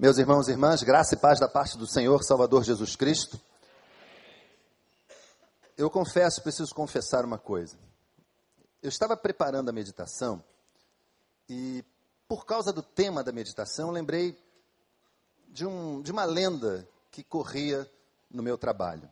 [0.00, 3.36] Meus irmãos e irmãs, graça e paz da parte do Senhor Salvador Jesus Cristo.
[5.76, 7.76] Eu confesso, preciso confessar uma coisa.
[8.80, 10.40] Eu estava preparando a meditação
[11.48, 11.84] e,
[12.28, 14.38] por causa do tema da meditação, lembrei
[15.48, 17.84] de, um, de uma lenda que corria
[18.30, 19.10] no meu trabalho.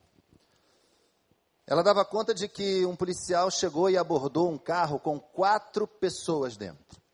[1.67, 6.57] Ela dava conta de que um policial chegou e abordou um carro com quatro pessoas
[6.57, 7.06] dentro.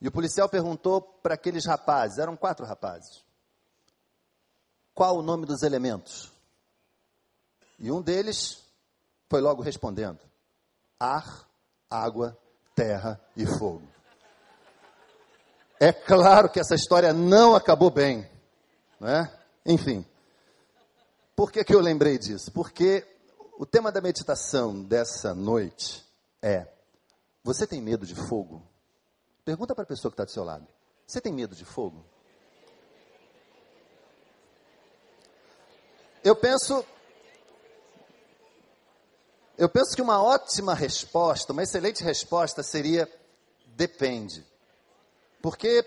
[0.00, 3.24] E o policial perguntou para aqueles rapazes, eram quatro rapazes,
[4.94, 6.32] qual o nome dos elementos?
[7.78, 8.64] E um deles
[9.28, 10.20] foi logo respondendo:
[10.98, 11.46] ar,
[11.90, 12.36] água,
[12.74, 13.86] terra e fogo.
[15.78, 18.28] É claro que essa história não acabou bem,
[18.98, 19.30] não é?
[19.64, 20.06] Enfim,
[21.34, 22.50] por que, que eu lembrei disso?
[22.50, 23.06] Porque
[23.58, 26.02] o tema da meditação dessa noite
[26.40, 26.66] é:
[27.44, 28.62] Você tem medo de fogo?
[29.46, 30.66] Pergunta para a pessoa que está do seu lado:
[31.06, 32.04] Você tem medo de fogo?
[36.24, 36.84] Eu penso.
[39.56, 43.08] Eu penso que uma ótima resposta, uma excelente resposta seria:
[43.66, 44.44] depende.
[45.40, 45.86] Porque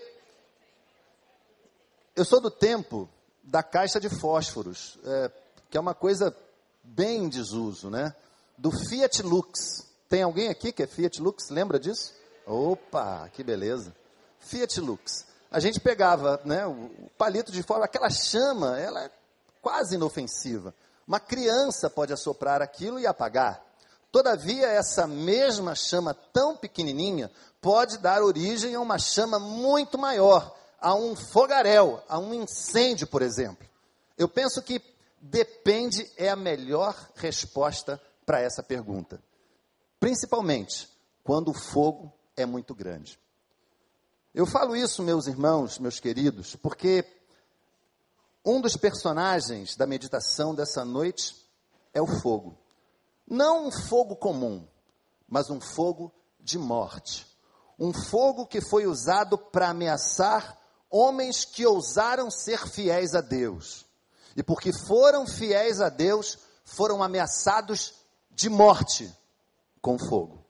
[2.16, 3.06] eu sou do tempo
[3.42, 5.30] da caixa de fósforos, é,
[5.68, 6.34] que é uma coisa
[6.82, 8.16] bem em desuso, né?
[8.56, 9.86] Do Fiat Lux.
[10.08, 11.50] Tem alguém aqui que é Fiat Lux?
[11.50, 12.18] Lembra disso?
[12.46, 13.94] Opa, que beleza.
[14.38, 15.26] Fiat Lux.
[15.50, 19.10] A gente pegava né, o palito de fora, aquela chama, ela é
[19.60, 20.74] quase inofensiva.
[21.06, 23.64] Uma criança pode assoprar aquilo e apagar.
[24.12, 27.30] Todavia, essa mesma chama tão pequenininha
[27.60, 33.22] pode dar origem a uma chama muito maior, a um fogaréu, a um incêndio, por
[33.22, 33.68] exemplo.
[34.16, 34.82] Eu penso que
[35.20, 39.20] depende é a melhor resposta para essa pergunta.
[39.98, 40.88] Principalmente
[41.22, 43.18] quando o fogo é muito grande.
[44.34, 47.04] Eu falo isso, meus irmãos, meus queridos, porque
[48.44, 51.36] um dos personagens da meditação dessa noite
[51.92, 52.56] é o fogo.
[53.26, 54.66] Não um fogo comum,
[55.28, 57.26] mas um fogo de morte.
[57.78, 60.58] Um fogo que foi usado para ameaçar
[60.90, 63.86] homens que ousaram ser fiéis a Deus.
[64.36, 67.94] E porque foram fiéis a Deus, foram ameaçados
[68.30, 69.12] de morte
[69.80, 70.44] com fogo.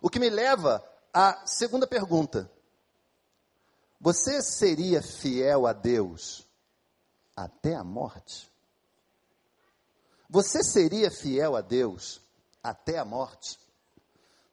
[0.00, 0.84] O que me leva
[1.16, 2.50] à segunda pergunta:
[3.98, 6.46] Você seria fiel a Deus
[7.34, 8.52] até a morte?
[10.28, 12.20] Você seria fiel a Deus
[12.62, 13.58] até a morte?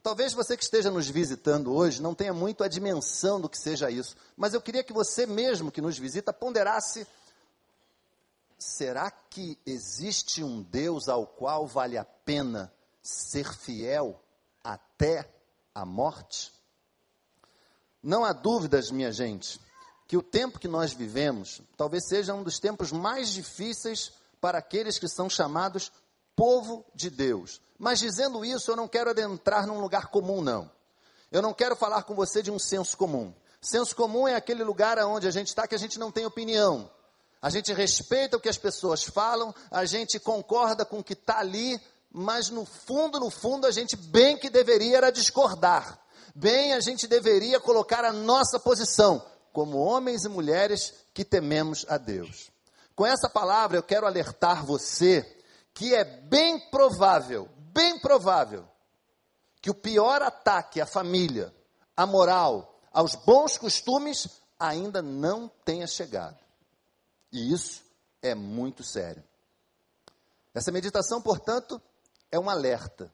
[0.01, 3.91] Talvez você que esteja nos visitando hoje não tenha muito a dimensão do que seja
[3.91, 7.05] isso, mas eu queria que você mesmo que nos visita ponderasse:
[8.57, 14.17] será que existe um Deus ao qual vale a pena ser fiel
[14.63, 15.32] até
[15.73, 16.51] a morte?
[18.01, 19.59] Não há dúvidas, minha gente,
[20.07, 24.11] que o tempo que nós vivemos talvez seja um dos tempos mais difíceis
[24.41, 25.91] para aqueles que são chamados
[26.35, 27.61] povo de Deus.
[27.77, 30.69] Mas dizendo isso, eu não quero adentrar num lugar comum, não.
[31.31, 33.33] Eu não quero falar com você de um senso comum.
[33.61, 36.91] Senso comum é aquele lugar onde a gente está que a gente não tem opinião.
[37.41, 41.39] A gente respeita o que as pessoas falam, a gente concorda com o que está
[41.39, 41.81] ali,
[42.13, 45.99] mas no fundo, no fundo, a gente bem que deveria era discordar.
[46.35, 51.97] Bem, a gente deveria colocar a nossa posição como homens e mulheres que tememos a
[51.97, 52.51] Deus.
[52.95, 55.23] Com essa palavra, eu quero alertar você
[55.73, 58.67] que é bem provável, bem provável,
[59.59, 61.51] que o pior ataque à família,
[61.97, 64.27] à moral, aos bons costumes
[64.59, 66.37] ainda não tenha chegado.
[67.31, 67.83] E isso
[68.21, 69.23] é muito sério.
[70.53, 71.81] Essa meditação, portanto,
[72.33, 73.13] é um alerta.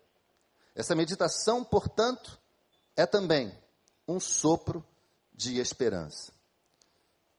[0.74, 2.40] Essa meditação, portanto,
[2.96, 3.54] é também
[4.08, 4.82] um sopro
[5.34, 6.32] de esperança.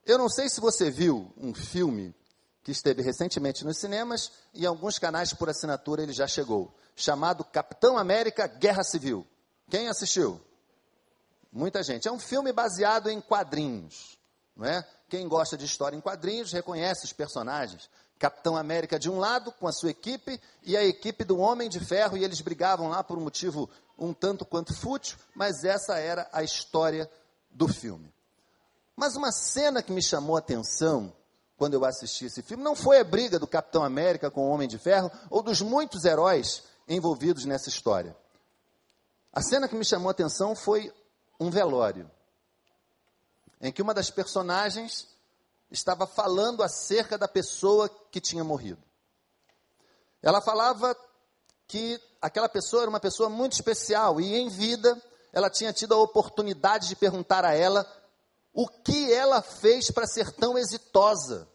[0.05, 2.15] Eu não sei se você viu um filme
[2.63, 7.45] que esteve recentemente nos cinemas e em alguns canais por assinatura ele já chegou, chamado
[7.45, 9.27] Capitão América Guerra Civil.
[9.71, 10.39] Quem assistiu?
[11.51, 12.07] Muita gente.
[12.07, 14.19] É um filme baseado em quadrinhos,
[14.55, 14.87] não é?
[15.09, 17.89] Quem gosta de história em quadrinhos reconhece os personagens.
[18.21, 21.81] Capitão América de um lado, com a sua equipe, e a equipe do Homem de
[21.81, 23.69] Ferro, e eles brigavam lá por um motivo
[23.99, 27.11] um tanto quanto fútil, mas essa era a história
[27.51, 28.13] do filme.
[28.95, 31.11] Mas uma cena que me chamou a atenção
[31.57, 34.69] quando eu assisti esse filme não foi a briga do Capitão América com o Homem
[34.69, 38.15] de Ferro ou dos muitos heróis envolvidos nessa história.
[39.33, 40.93] A cena que me chamou a atenção foi
[41.39, 42.11] um velório,
[43.63, 45.09] em que uma das personagens
[45.71, 48.83] estava falando acerca da pessoa que tinha morrido.
[50.23, 50.97] Ela falava
[51.67, 55.01] que aquela pessoa era uma pessoa muito especial e em vida
[55.33, 57.87] ela tinha tido a oportunidade de perguntar a ela
[58.53, 61.49] o que ela fez para ser tão exitosa,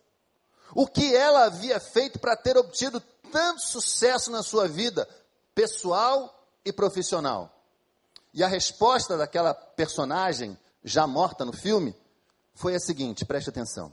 [0.74, 3.02] o que ela havia feito para ter obtido
[3.32, 5.08] tanto sucesso na sua vida
[5.54, 6.34] pessoal
[6.64, 7.52] e profissional.
[8.34, 11.96] E a resposta daquela personagem, já morta no filme,
[12.54, 13.92] foi a seguinte: preste atenção.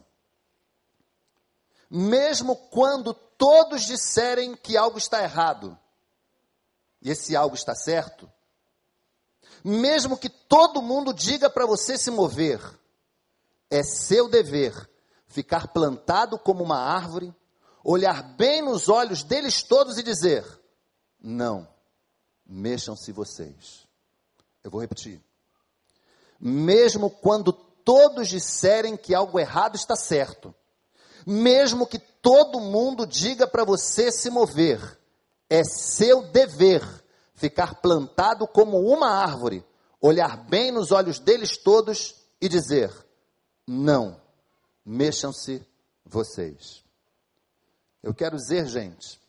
[1.95, 5.79] Mesmo quando todos disserem que algo está errado,
[7.03, 8.33] e esse algo está certo,
[9.63, 12.63] mesmo que todo mundo diga para você se mover,
[13.69, 14.89] é seu dever
[15.27, 17.35] ficar plantado como uma árvore,
[17.85, 20.47] olhar bem nos olhos deles todos e dizer:
[21.21, 21.69] não,
[22.47, 23.87] mexam-se vocês.
[24.65, 25.23] Eu vou repetir.
[26.41, 30.55] Mesmo quando todos disserem que algo errado está certo,
[31.27, 34.99] mesmo que todo mundo diga para você se mover,
[35.49, 36.83] é seu dever
[37.35, 39.65] ficar plantado como uma árvore,
[40.01, 42.93] olhar bem nos olhos deles todos e dizer:
[43.67, 44.21] não,
[44.85, 45.67] mexam-se
[46.05, 46.85] vocês.
[48.03, 49.21] Eu quero dizer, gente,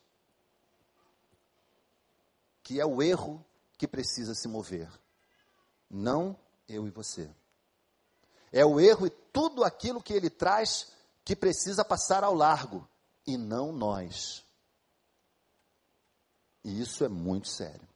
[2.62, 3.44] que é o erro
[3.78, 4.90] que precisa se mover,
[5.90, 6.38] não
[6.68, 7.30] eu e você.
[8.52, 10.93] É o erro e tudo aquilo que ele traz
[11.24, 12.88] que precisa passar ao largo,
[13.26, 14.44] e não nós.
[16.64, 17.88] E isso é muito sério.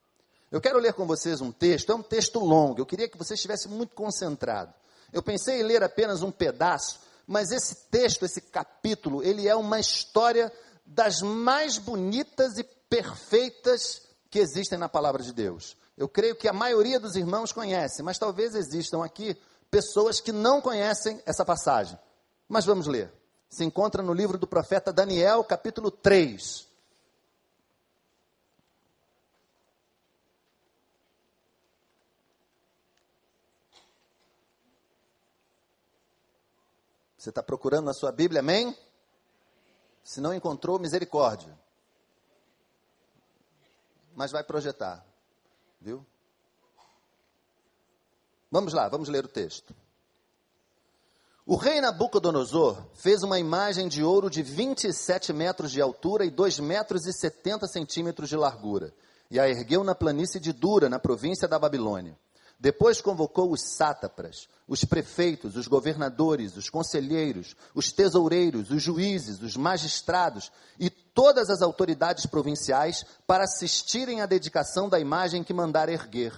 [0.49, 3.33] Eu quero ler com vocês um texto, é um texto longo, eu queria que você
[3.33, 4.73] estivesse muito concentrado.
[5.11, 9.79] Eu pensei em ler apenas um pedaço, mas esse texto, esse capítulo, ele é uma
[9.79, 10.51] história
[10.85, 15.75] das mais bonitas e perfeitas que existem na palavra de Deus.
[15.97, 19.35] Eu creio que a maioria dos irmãos conhece, mas talvez existam aqui
[19.69, 21.97] pessoas que não conhecem essa passagem.
[22.47, 23.11] Mas vamos ler.
[23.49, 26.67] Se encontra no livro do profeta Daniel, capítulo 3.
[37.17, 38.73] Você está procurando na sua Bíblia, amém?
[40.01, 41.57] Se não encontrou, misericórdia.
[44.15, 45.05] Mas vai projetar,
[45.81, 46.05] viu?
[48.49, 49.75] Vamos lá, vamos ler o texto.
[51.49, 56.59] O rei Nabucodonosor fez uma imagem de ouro de 27 metros de altura e 2
[56.59, 58.93] metros e 70 centímetros de largura,
[59.31, 62.19] e a ergueu na planície de Dura, na província da Babilônia.
[62.59, 69.55] Depois convocou os sátrapas, os prefeitos, os governadores, os conselheiros, os tesoureiros, os juízes, os
[69.55, 76.33] magistrados e todas as autoridades provinciais para assistirem à dedicação da imagem que mandara erguer.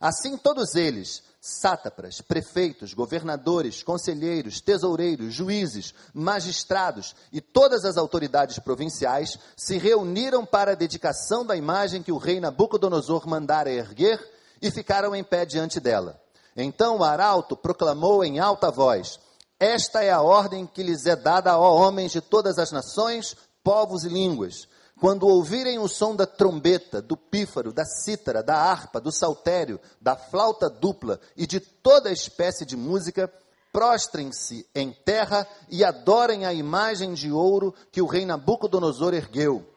[0.00, 9.38] Assim todos eles, sátrapas, prefeitos, governadores, conselheiros, tesoureiros, juízes, magistrados e todas as autoridades provinciais
[9.54, 14.18] se reuniram para a dedicação da imagem que o rei Nabucodonosor mandara erguer
[14.62, 16.18] e ficaram em pé diante dela.
[16.56, 19.20] Então o arauto proclamou em alta voz:
[19.60, 24.04] Esta é a ordem que lhes é dada, ó homens de todas as nações, povos
[24.04, 24.66] e línguas.
[25.00, 30.16] Quando ouvirem o som da trombeta, do pífaro, da cítara, da harpa, do saltério, da
[30.16, 33.30] flauta dupla e de toda espécie de música,
[33.72, 39.68] prostrem-se em terra e adorem a imagem de ouro que o rei Nabucodonosor ergueu.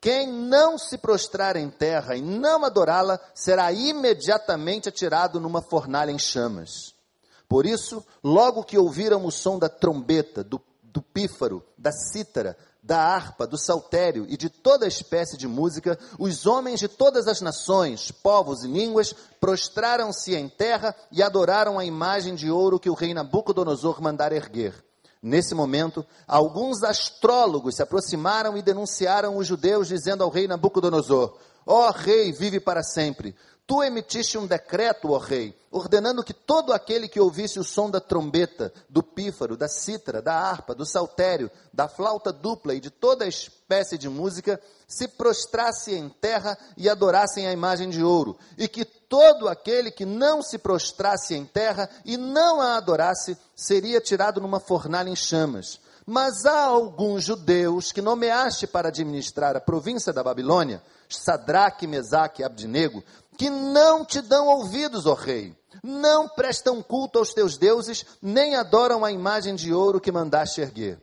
[0.00, 6.18] Quem não se prostrar em terra e não adorá-la, será imediatamente atirado numa fornalha em
[6.18, 6.94] chamas.
[7.48, 13.00] Por isso, logo que ouviram o som da trombeta, do, do pífaro, da cítara, da
[13.00, 18.12] harpa, do saltério e de toda espécie de música, os homens de todas as nações,
[18.12, 23.12] povos e línguas prostraram-se em terra e adoraram a imagem de ouro que o rei
[23.12, 24.72] Nabucodonosor mandara erguer.
[25.20, 31.88] Nesse momento, alguns astrólogos se aproximaram e denunciaram os judeus, dizendo ao rei Nabucodonosor: Ó
[31.88, 33.34] oh, rei, vive para sempre.
[33.66, 38.00] Tu emitiste um decreto, ó rei, ordenando que todo aquele que ouvisse o som da
[38.00, 43.26] trombeta, do pífaro, da cítara, da harpa, do saltério, da flauta dupla e de toda
[43.26, 48.84] espécie de música, se prostrasse em terra e adorassem a imagem de ouro, e que
[48.84, 54.60] todo aquele que não se prostrasse em terra e não a adorasse, seria tirado numa
[54.60, 55.80] fornalha em chamas.
[56.06, 62.44] Mas há alguns judeus que nomeaste para administrar a província da Babilônia, Sadraque, Mesaque e
[62.44, 63.02] Abdinego,
[63.36, 69.04] que não te dão ouvidos, ó rei, não prestam culto aos teus deuses, nem adoram
[69.04, 71.00] a imagem de ouro que mandaste erguer.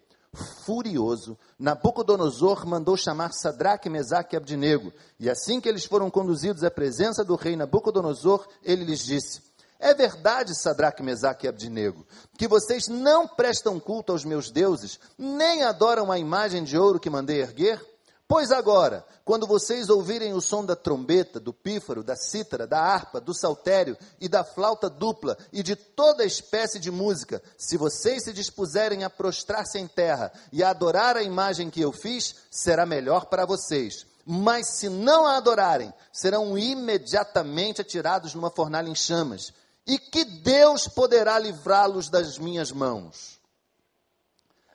[0.66, 6.72] Furioso, Nabucodonosor mandou chamar Sadraque, Mesaque e Abdinego, e assim que eles foram conduzidos à
[6.72, 9.44] presença do rei Nabucodonosor, ele lhes disse:
[9.80, 12.04] É verdade, Sadraque, Mesaque e Abdinego,
[12.36, 17.12] que vocês não prestam culto aos meus deuses, nem adoram a imagem de ouro que
[17.12, 17.80] mandei erguer?
[18.28, 23.20] Pois agora, quando vocês ouvirem o som da trombeta, do pífaro, da cítara, da harpa,
[23.20, 28.34] do saltério e da flauta dupla e de toda espécie de música, se vocês se
[28.34, 33.26] dispuserem a prostrar-se em terra e a adorar a imagem que eu fiz, será melhor
[33.26, 34.06] para vocês.
[34.26, 39.54] Mas se não a adorarem, serão imediatamente atirados numa fornalha em chamas.
[39.86, 43.38] E que Deus poderá livrá-los das minhas mãos?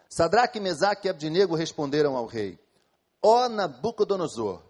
[0.07, 2.59] Sadraque, Mesaque e Abdinego responderam ao rei
[3.23, 4.63] Ó Nabucodonosor,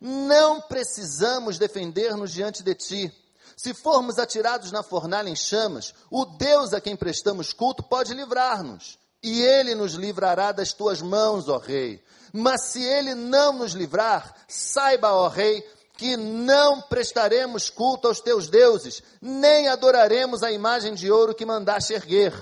[0.00, 3.12] não precisamos defender-nos diante de ti.
[3.56, 8.98] Se formos atirados na fornalha em chamas, o Deus a quem prestamos culto pode livrar-nos,
[9.22, 12.02] e ele nos livrará das tuas mãos, ó Rei.
[12.32, 15.62] Mas se ele não nos livrar, saiba, ó Rei,
[15.98, 21.92] que não prestaremos culto aos teus deuses, nem adoraremos a imagem de ouro que mandaste
[21.92, 22.32] erguer.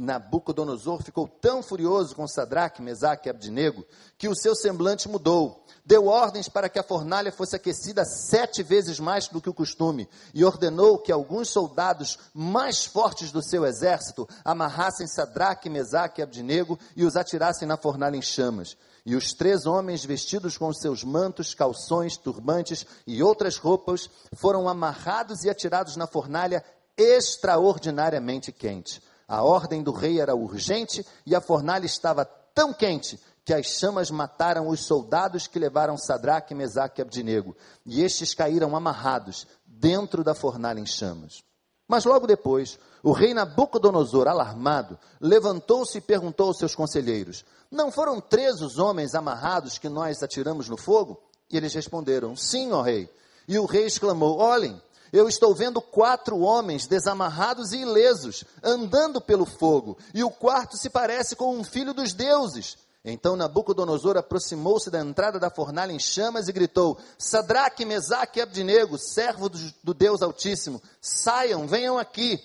[0.00, 3.84] Nabucodonosor ficou tão furioso com Sadraque, Mesaque e Abdinego
[4.16, 5.62] que o seu semblante mudou.
[5.84, 10.08] Deu ordens para que a fornalha fosse aquecida sete vezes mais do que o costume
[10.32, 16.78] e ordenou que alguns soldados mais fortes do seu exército amarrassem Sadraque, Mesaque e Abdinego
[16.96, 18.78] e os atirassem na fornalha em chamas.
[19.04, 25.44] E os três homens, vestidos com seus mantos, calções, turbantes e outras roupas, foram amarrados
[25.44, 26.64] e atirados na fornalha
[26.96, 29.02] extraordinariamente quente.
[29.30, 34.10] A ordem do rei era urgente e a fornalha estava tão quente que as chamas
[34.10, 37.56] mataram os soldados que levaram Sadraque, Mesaque e Abdinego,
[37.86, 41.44] e estes caíram amarrados dentro da fornalha em chamas.
[41.86, 48.20] Mas logo depois, o rei Nabucodonosor, alarmado, levantou-se e perguntou aos seus conselheiros: Não foram
[48.20, 51.22] três os homens amarrados que nós atiramos no fogo?
[51.48, 53.08] E eles responderam: Sim, ó rei.
[53.46, 54.82] E o rei exclamou: Olhem,
[55.12, 60.90] eu estou vendo quatro homens desamarrados e ilesos, andando pelo fogo, e o quarto se
[60.90, 62.76] parece com um filho dos deuses.
[63.04, 68.98] Então Nabucodonosor aproximou-se da entrada da fornalha em chamas e gritou: Sadraque, Mesaque e Abdinego,
[68.98, 72.38] servos do, Deus Altíssimo, saiam, venham aqui.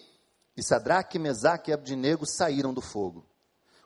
[0.55, 3.25] E Sadraque, Mesaque e Abdinego saíram do fogo.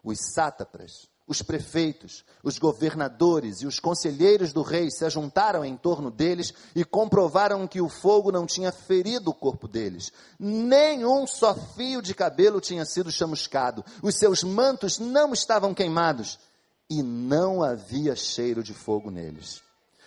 [0.03, 6.09] Os sátrapas, os prefeitos, os governadores e os conselheiros do rei se ajuntaram em torno
[6.09, 10.11] deles e comprovaram que o fogo não tinha ferido o corpo deles.
[10.39, 13.85] Nenhum só fio de cabelo tinha sido chamuscado.
[14.01, 16.39] Os seus mantos não estavam queimados
[16.89, 19.61] e não havia cheiro de fogo neles.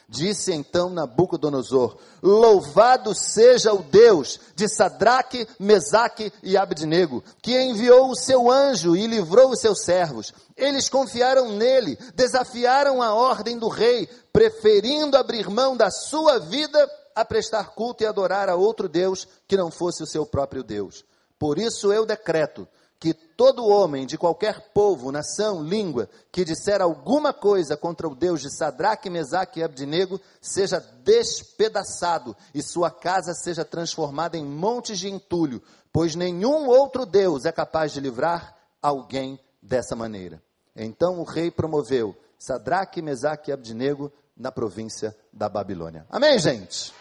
[0.09, 8.17] Disse então Nabucodonosor: Louvado seja o Deus de Sadraque, Mesaque e Abednego, que enviou o
[8.17, 10.33] seu anjo e livrou os seus servos.
[10.57, 17.25] Eles confiaram nele, desafiaram a ordem do rei, preferindo abrir mão da sua vida a
[17.25, 21.05] prestar culto e adorar a outro Deus que não fosse o seu próprio Deus.
[21.39, 22.69] Por isso eu decreto
[23.03, 28.41] que todo homem de qualquer povo, nação, língua, que disser alguma coisa contra o Deus
[28.41, 35.09] de Sadraque, Mesaque e Abdinego, seja despedaçado e sua casa seja transformada em montes de
[35.09, 35.61] entulho,
[35.93, 40.41] pois nenhum outro Deus é capaz de livrar alguém dessa maneira.
[40.77, 46.07] Então o rei promoveu Sadraque, Mesaque e Abdinego na província da Babilônia.
[46.09, 46.95] Amém, gente?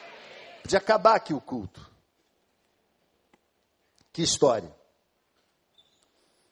[0.66, 1.88] De acabar aqui o culto.
[4.12, 4.81] Que história.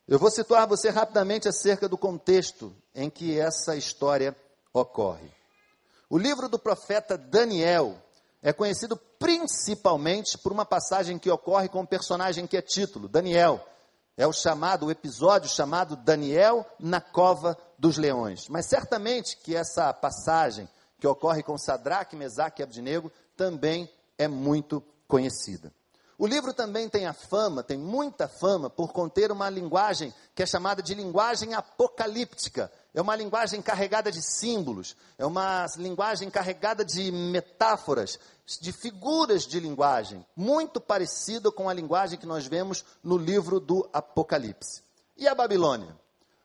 [0.10, 4.36] Eu vou situar você rapidamente acerca do contexto em que essa história
[4.74, 5.32] ocorre.
[6.10, 7.96] O livro do profeta Daniel
[8.42, 13.64] é conhecido principalmente por uma passagem que ocorre com um personagem que é título, Daniel.
[14.18, 18.50] É o chamado, o episódio chamado Daniel na cova dos leões.
[18.50, 20.68] Mas certamente que essa passagem
[21.00, 23.88] que ocorre com Sadraque, Mesaque e Abdinego também
[24.18, 25.72] é muito conhecida.
[26.20, 30.46] O livro também tem a fama, tem muita fama, por conter uma linguagem que é
[30.46, 32.70] chamada de linguagem apocalíptica.
[32.94, 38.20] É uma linguagem carregada de símbolos, é uma linguagem carregada de metáforas,
[38.60, 43.90] de figuras de linguagem, muito parecida com a linguagem que nós vemos no livro do
[43.94, 44.84] Apocalipse.
[45.16, 45.98] E a Babilônia?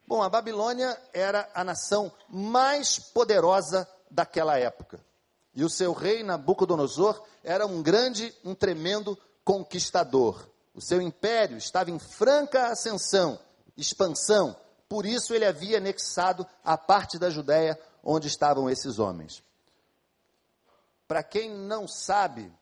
[0.06, 5.04] Bom, a Babilônia era a nação mais poderosa daquela época.
[5.52, 10.48] E o seu rei Nabucodonosor era um grande, um tremendo conquistador.
[10.74, 13.38] O seu império estava em franca ascensão,
[13.76, 14.56] expansão.
[14.88, 19.42] Por isso ele havia anexado a parte da Judéia onde estavam esses homens.
[21.06, 22.52] Para quem não sabe,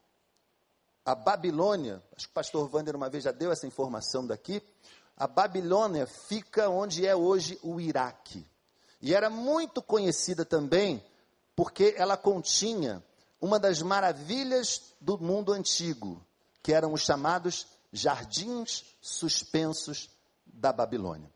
[1.04, 4.62] a Babilônia, acho que o pastor Wander uma vez já deu essa informação daqui,
[5.16, 8.46] a Babilônia fica onde é hoje o Iraque.
[9.00, 11.04] E era muito conhecida também
[11.56, 13.02] porque ela continha
[13.40, 16.24] uma das maravilhas do mundo antigo,
[16.62, 20.09] que eram os chamados jardins suspensos
[20.47, 21.31] da Babilônia.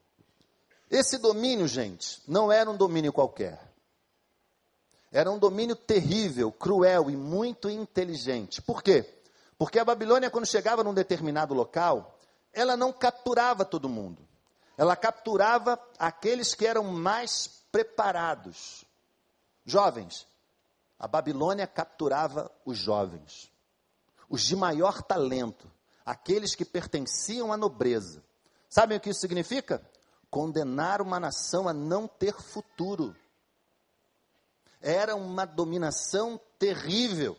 [0.90, 3.60] Esse domínio, gente, não era um domínio qualquer.
[5.10, 8.60] era um domínio terrível, cruel e muito inteligente.
[8.60, 9.04] Por quê?
[9.58, 12.18] Porque a Babilônia, quando chegava num determinado local,
[12.52, 14.26] ela não capturava todo mundo.
[14.76, 18.84] Ela capturava aqueles que eram mais preparados.
[19.64, 20.26] Jovens.
[20.98, 23.50] A Babilônia capturava os jovens,
[24.28, 25.70] os de maior talento,
[26.04, 28.22] aqueles que pertenciam à nobreza.
[28.68, 29.82] Sabem o que isso significa?
[30.30, 33.14] Condenar uma nação a não ter futuro.
[34.80, 37.36] Era uma dominação terrível.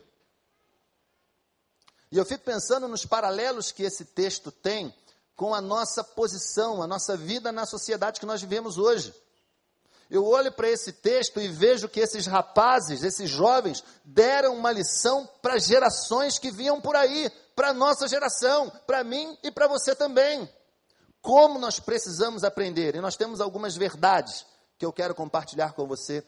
[2.11, 4.93] E eu fico pensando nos paralelos que esse texto tem
[5.35, 9.13] com a nossa posição, a nossa vida na sociedade que nós vivemos hoje.
[10.09, 15.29] Eu olho para esse texto e vejo que esses rapazes, esses jovens, deram uma lição
[15.41, 19.93] para gerações que vinham por aí, para a nossa geração, para mim e para você
[19.93, 20.49] também.
[21.21, 22.95] Como nós precisamos aprender?
[22.95, 24.45] E nós temos algumas verdades
[24.77, 26.23] que eu quero compartilhar com você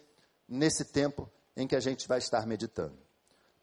[0.47, 2.97] nesse tempo em que a gente vai estar meditando.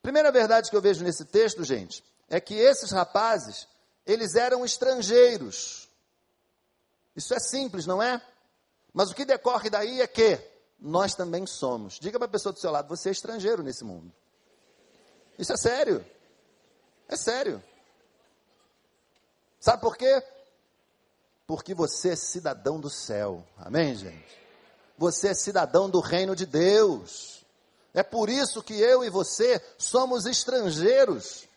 [0.01, 3.67] Primeira verdade que eu vejo nesse texto, gente, é que esses rapazes,
[4.05, 5.89] eles eram estrangeiros.
[7.15, 8.21] Isso é simples, não é?
[8.97, 10.39] Mas o que decorre daí é que
[10.79, 11.99] nós também somos.
[11.99, 14.11] Diga para a pessoa do seu lado, você é estrangeiro nesse mundo.
[15.37, 16.03] Isso é sério.
[17.07, 17.63] É sério.
[19.59, 20.23] Sabe por quê?
[21.45, 23.45] Porque você é cidadão do céu.
[23.55, 24.35] Amém, gente?
[24.97, 27.45] Você é cidadão do reino de Deus.
[27.93, 31.47] É por isso que eu e você somos estrangeiros.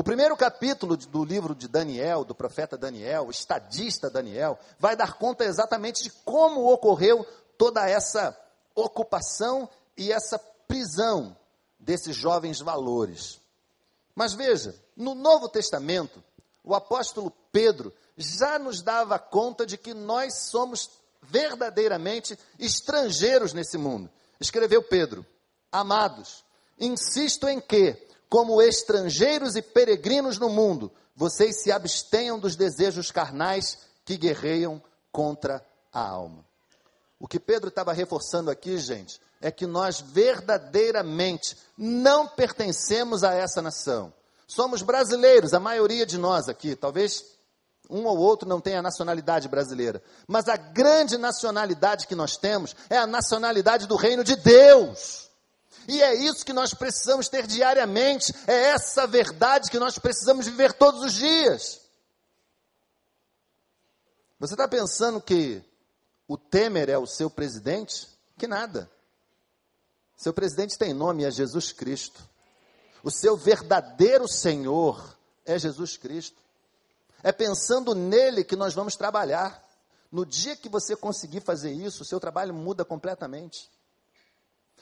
[0.00, 5.18] O primeiro capítulo do livro de Daniel, do profeta Daniel, o estadista Daniel, vai dar
[5.18, 7.22] conta exatamente de como ocorreu
[7.58, 8.34] toda essa
[8.74, 11.36] ocupação e essa prisão
[11.78, 13.42] desses jovens valores.
[14.14, 16.24] Mas veja, no Novo Testamento,
[16.64, 20.88] o apóstolo Pedro já nos dava conta de que nós somos
[21.20, 24.08] verdadeiramente estrangeiros nesse mundo.
[24.40, 25.26] Escreveu Pedro:
[25.70, 26.42] Amados,
[26.78, 33.78] insisto em que como estrangeiros e peregrinos no mundo, vocês se abstenham dos desejos carnais
[34.04, 36.44] que guerreiam contra a alma.
[37.18, 43.60] O que Pedro estava reforçando aqui, gente, é que nós verdadeiramente não pertencemos a essa
[43.60, 44.12] nação.
[44.46, 47.24] Somos brasileiros, a maioria de nós aqui, talvez
[47.90, 52.96] um ou outro não tenha nacionalidade brasileira, mas a grande nacionalidade que nós temos é
[52.96, 55.29] a nacionalidade do reino de Deus.
[55.90, 60.72] E é isso que nós precisamos ter diariamente, é essa verdade que nós precisamos viver
[60.72, 61.80] todos os dias.
[64.38, 65.60] Você está pensando que
[66.28, 68.06] o Temer é o seu presidente?
[68.38, 68.88] Que nada.
[70.16, 72.22] Seu presidente tem nome, é Jesus Cristo.
[73.02, 76.40] O seu verdadeiro Senhor é Jesus Cristo.
[77.20, 79.60] É pensando nele que nós vamos trabalhar.
[80.12, 83.68] No dia que você conseguir fazer isso, o seu trabalho muda completamente.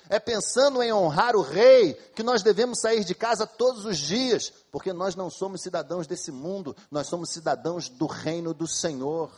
[0.08, 4.52] É pensando em honrar o rei que nós devemos sair de casa todos os dias,
[4.72, 9.30] porque nós não somos cidadãos desse mundo, nós somos cidadãos do reino do Senhor.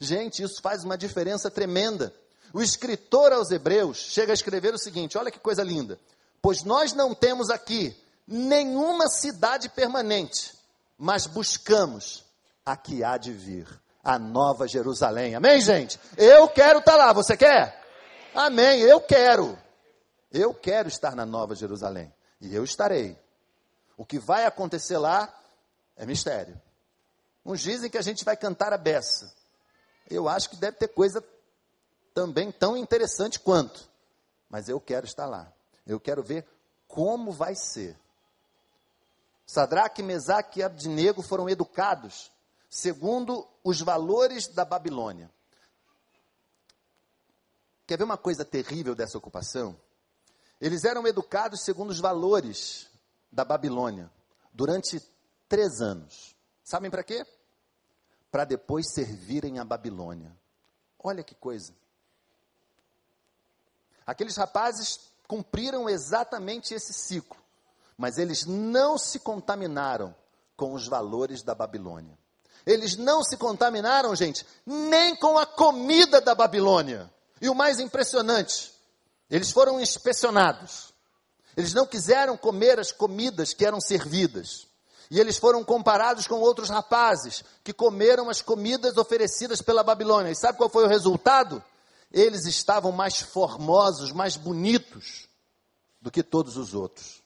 [0.00, 2.12] Gente, isso faz uma diferença tremenda.
[2.52, 5.98] O escritor aos Hebreus chega a escrever o seguinte: olha que coisa linda.
[6.40, 10.54] Pois nós não temos aqui nenhuma cidade permanente,
[10.96, 12.24] mas buscamos
[12.64, 13.66] a que há de vir,
[14.04, 15.34] a nova Jerusalém.
[15.34, 15.98] Amém, gente?
[16.16, 17.82] Eu quero estar tá lá, você quer?
[18.34, 19.58] Amém, eu quero.
[20.30, 22.12] Eu quero estar na Nova Jerusalém.
[22.40, 23.18] E eu estarei.
[23.96, 25.32] O que vai acontecer lá
[25.96, 26.60] é mistério.
[27.44, 29.32] Uns dizem que a gente vai cantar a beça.
[30.08, 31.24] Eu acho que deve ter coisa
[32.14, 33.88] também tão interessante quanto.
[34.48, 35.52] Mas eu quero estar lá.
[35.86, 36.46] Eu quero ver
[36.86, 37.96] como vai ser.
[39.46, 42.30] Sadraque, Mesaque e Abdinego foram educados
[42.68, 45.30] segundo os valores da Babilônia.
[47.86, 49.78] Quer ver uma coisa terrível dessa ocupação?
[50.60, 52.88] Eles eram educados segundo os valores
[53.30, 54.10] da Babilônia
[54.52, 55.00] durante
[55.48, 56.34] três anos.
[56.64, 57.24] Sabem para quê?
[58.30, 60.36] Para depois servirem a Babilônia.
[60.98, 61.72] Olha que coisa.
[64.04, 67.36] Aqueles rapazes cumpriram exatamente esse ciclo,
[67.96, 70.14] mas eles não se contaminaram
[70.56, 72.18] com os valores da Babilônia.
[72.66, 77.10] Eles não se contaminaram, gente, nem com a comida da Babilônia.
[77.40, 78.72] E o mais impressionante,
[79.30, 80.92] eles foram inspecionados.
[81.56, 84.66] Eles não quiseram comer as comidas que eram servidas.
[85.10, 90.30] E eles foram comparados com outros rapazes que comeram as comidas oferecidas pela Babilônia.
[90.30, 91.62] E sabe qual foi o resultado?
[92.12, 95.28] Eles estavam mais formosos, mais bonitos
[96.00, 97.22] do que todos os outros.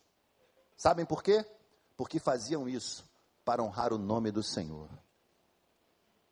[0.77, 1.45] Sabem por quê?
[1.97, 3.05] Porque faziam isso
[3.45, 4.89] para honrar o nome do Senhor.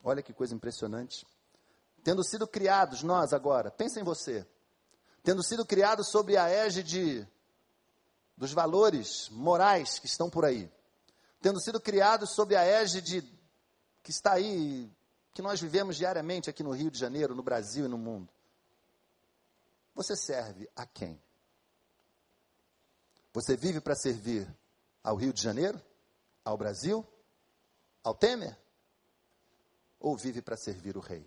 [0.02, 1.26] Olha que coisa impressionante.
[2.02, 4.46] Tendo sido criados nós agora, pensa em você
[5.22, 7.28] tendo sido criado sob a égide
[8.36, 10.70] dos valores morais que estão por aí,
[11.40, 13.22] tendo sido criado sob a égide
[14.02, 14.90] que está aí,
[15.34, 18.32] que nós vivemos diariamente aqui no Rio de Janeiro, no Brasil e no mundo.
[19.94, 21.20] Você serve a quem?
[23.32, 24.48] Você vive para servir
[25.04, 25.80] ao Rio de Janeiro?
[26.44, 27.06] Ao Brasil?
[28.02, 28.56] Ao Temer?
[30.00, 31.24] Ou vive para servir o rei?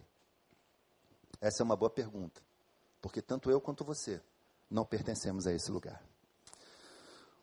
[1.39, 2.41] Essa é uma boa pergunta,
[3.03, 4.21] porque tanto eu quanto você
[4.71, 6.01] não pertencemos a esse lugar.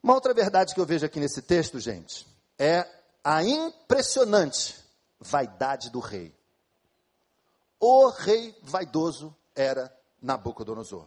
[0.03, 2.27] Uma outra verdade que eu vejo aqui nesse texto, gente,
[2.59, 2.89] é
[3.23, 4.75] a impressionante
[5.21, 6.35] vaidade do rei.
[7.79, 11.07] O rei vaidoso era Nabucodonosor.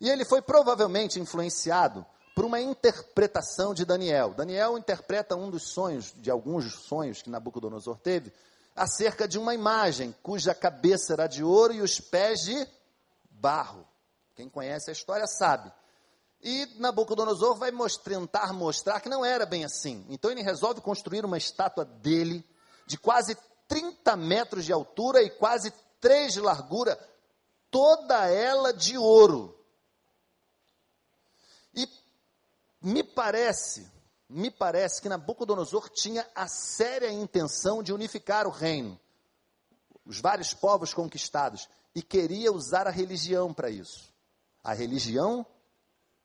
[0.00, 4.32] E ele foi provavelmente influenciado por uma interpretação de Daniel.
[4.32, 8.32] Daniel interpreta um dos sonhos, de alguns sonhos que Nabucodonosor teve,
[8.74, 12.77] acerca de uma imagem cuja cabeça era de ouro e os pés de
[13.40, 13.86] barro.
[14.34, 15.72] Quem conhece a história sabe.
[16.40, 20.06] E Nabucodonosor vai mostrar, tentar mostrar que não era bem assim.
[20.08, 22.44] Então ele resolve construir uma estátua dele,
[22.86, 26.98] de quase 30 metros de altura e quase 3 de largura,
[27.70, 29.54] toda ela de ouro.
[31.74, 31.88] E
[32.80, 33.90] me parece,
[34.28, 38.98] me parece que Nabucodonosor tinha a séria intenção de unificar o reino,
[40.06, 44.12] os vários povos conquistados, e queria usar a religião para isso.
[44.62, 45.46] A religião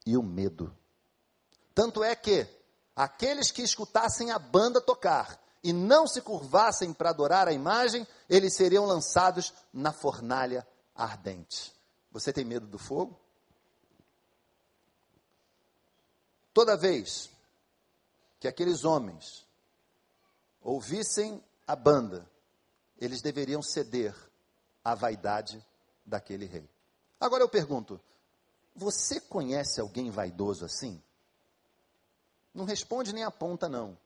[0.06, 0.76] e o medo.
[1.74, 2.48] Tanto é que
[2.96, 8.56] aqueles que escutassem a banda tocar e não se curvassem para adorar a imagem, eles
[8.56, 11.74] seriam lançados na fornalha ardente.
[12.12, 13.20] Você tem medo do fogo?
[16.54, 17.32] Toda vez
[18.40, 19.48] que aqueles homens
[20.62, 22.30] ouvissem a banda,
[23.00, 24.14] eles deveriam ceder
[24.84, 25.64] à vaidade
[26.06, 26.70] daquele rei.
[27.20, 28.00] Agora eu pergunto:
[28.76, 31.02] você conhece alguém vaidoso assim?
[32.54, 33.98] Não responde nem aponta, não.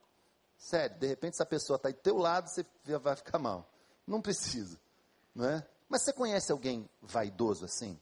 [0.56, 2.64] Sério, de repente essa pessoa está do teu lado, você
[2.98, 3.68] vai ficar mal.
[4.06, 4.78] Não precisa,
[5.34, 5.66] não é?
[5.88, 7.98] Mas você conhece alguém vaidoso assim?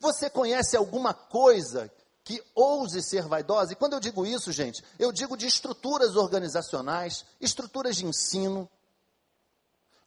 [0.00, 1.90] Você conhece alguma coisa
[2.24, 3.72] que ouse ser vaidosa.
[3.72, 8.68] E quando eu digo isso, gente, eu digo de estruturas organizacionais, estruturas de ensino,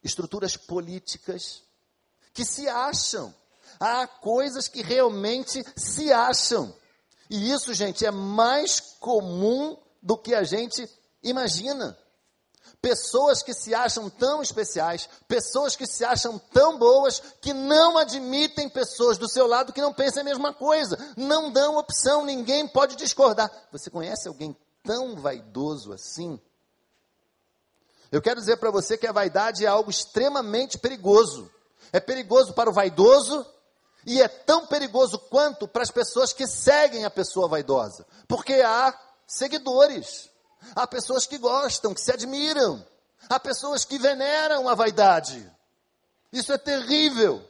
[0.02, 1.62] estruturas políticas,
[2.32, 3.34] que se acham.
[3.78, 6.74] Há coisas que realmente se acham.
[7.28, 10.88] E isso, gente, é mais comum do que a gente
[11.22, 11.96] imagina
[12.82, 18.68] pessoas que se acham tão especiais, pessoas que se acham tão boas, que não admitem
[18.68, 22.96] pessoas do seu lado que não pensam a mesma coisa, não dão opção, ninguém pode
[22.96, 23.50] discordar.
[23.70, 26.40] Você conhece alguém tão vaidoso assim?
[28.10, 31.48] Eu quero dizer para você que a vaidade é algo extremamente perigoso.
[31.92, 33.46] É perigoso para o vaidoso
[34.06, 38.98] e é tão perigoso quanto para as pessoas que seguem a pessoa vaidosa, porque há
[39.26, 40.30] seguidores.
[40.74, 42.84] Há pessoas que gostam, que se admiram.
[43.28, 45.50] Há pessoas que veneram a vaidade.
[46.32, 47.44] Isso é terrível.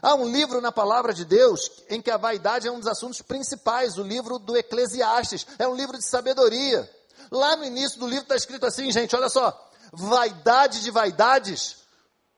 [0.00, 3.22] Há um livro na palavra de Deus em que a vaidade é um dos assuntos
[3.22, 5.46] principais, o livro do Eclesiastes.
[5.58, 6.88] É um livro de sabedoria.
[7.30, 11.76] Lá no início do livro está escrito assim, gente, olha só: vaidade de vaidades,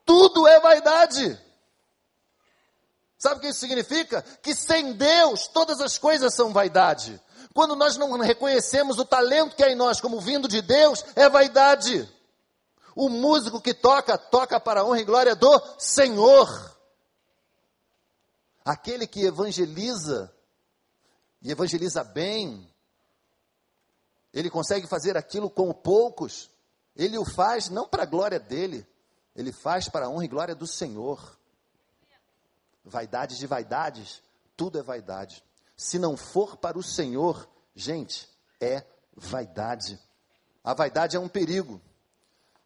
[0.07, 1.37] tudo é vaidade.
[3.19, 4.21] Sabe o que isso significa?
[4.41, 7.21] Que sem Deus todas as coisas são vaidade.
[7.53, 11.27] Quando nós não reconhecemos o talento que há em nós como vindo de Deus, é
[11.27, 12.09] vaidade.
[12.95, 16.47] O músico que toca, toca para a honra e glória do Senhor.
[18.63, 20.33] Aquele que evangeliza,
[21.41, 22.71] e evangeliza bem,
[24.33, 26.49] ele consegue fazer aquilo com poucos,
[26.95, 28.85] ele o faz não para a glória dele,
[29.37, 31.37] ele faz para a honra e glória do Senhor.
[32.83, 34.21] Vaidade de vaidades,
[34.57, 35.43] tudo é vaidade
[35.77, 38.27] se não for para o Senhor, gente,
[38.59, 38.83] é
[39.15, 39.99] vaidade.
[40.63, 41.79] A vaidade é um perigo.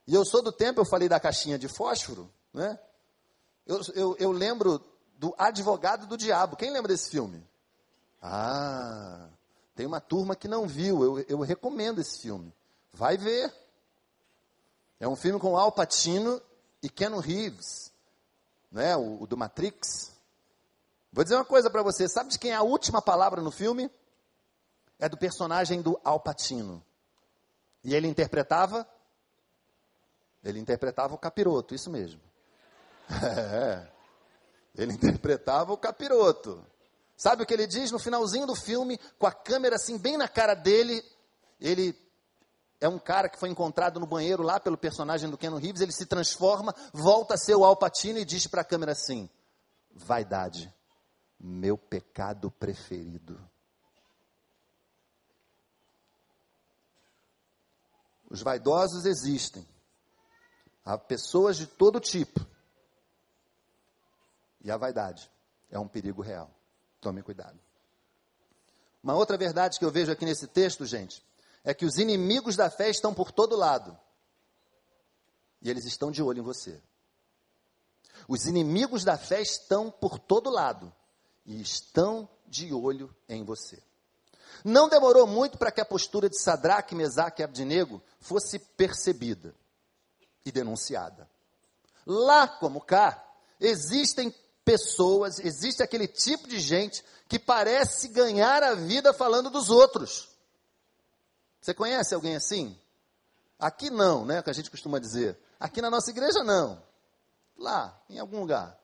[0.07, 2.79] E eu sou do tempo, eu falei da caixinha de fósforo, né?
[3.67, 4.81] Eu, eu, eu lembro
[5.17, 6.55] do Advogado do Diabo.
[6.55, 7.45] Quem lembra desse filme?
[8.21, 9.29] Ah,
[9.75, 11.03] tem uma turma que não viu.
[11.03, 12.53] Eu, eu recomendo esse filme.
[12.93, 13.53] Vai ver.
[14.99, 16.41] É um filme com Al Pacino
[16.81, 17.91] e Ken Reeves,
[18.71, 18.95] né?
[18.95, 20.11] o, o do Matrix.
[21.11, 23.89] Vou dizer uma coisa para você: sabe de quem é a última palavra no filme?
[24.99, 26.83] É do personagem do Alpatino.
[27.83, 28.87] E ele interpretava?
[30.43, 32.21] Ele interpretava o capiroto, isso mesmo.
[33.11, 33.91] É.
[34.73, 36.65] Ele interpretava o capiroto.
[37.17, 40.29] Sabe o que ele diz no finalzinho do filme, com a câmera assim bem na
[40.29, 41.03] cara dele?
[41.59, 41.93] Ele
[42.81, 45.91] é um cara que foi encontrado no banheiro lá pelo personagem do Ken Reeves, ele
[45.91, 49.29] se transforma, volta a ser o Alpatino e diz para a câmera assim:
[49.93, 50.73] vaidade
[51.43, 53.39] meu pecado preferido.
[58.29, 59.67] Os vaidosos existem.
[60.85, 62.39] Há pessoas de todo tipo.
[64.63, 65.29] E a vaidade
[65.69, 66.49] é um perigo real.
[67.01, 67.59] Tome cuidado.
[69.03, 71.23] Uma outra verdade que eu vejo aqui nesse texto, gente,
[71.63, 73.97] é que os inimigos da fé estão por todo lado.
[75.61, 76.81] E eles estão de olho em você.
[78.27, 80.93] Os inimigos da fé estão por todo lado
[81.45, 83.81] e estão de olho em você.
[84.63, 89.55] Não demorou muito para que a postura de Sadraque, Mesaque e Abdinego fosse percebida
[90.45, 91.29] e denunciada.
[92.05, 93.23] Lá como cá,
[93.59, 100.30] existem pessoas, existe aquele tipo de gente que parece ganhar a vida falando dos outros.
[101.61, 102.77] Você conhece alguém assim?
[103.59, 104.41] Aqui não, né?
[104.41, 105.39] Que a gente costuma dizer.
[105.59, 106.81] Aqui na nossa igreja não.
[107.55, 108.77] Lá, em algum lugar.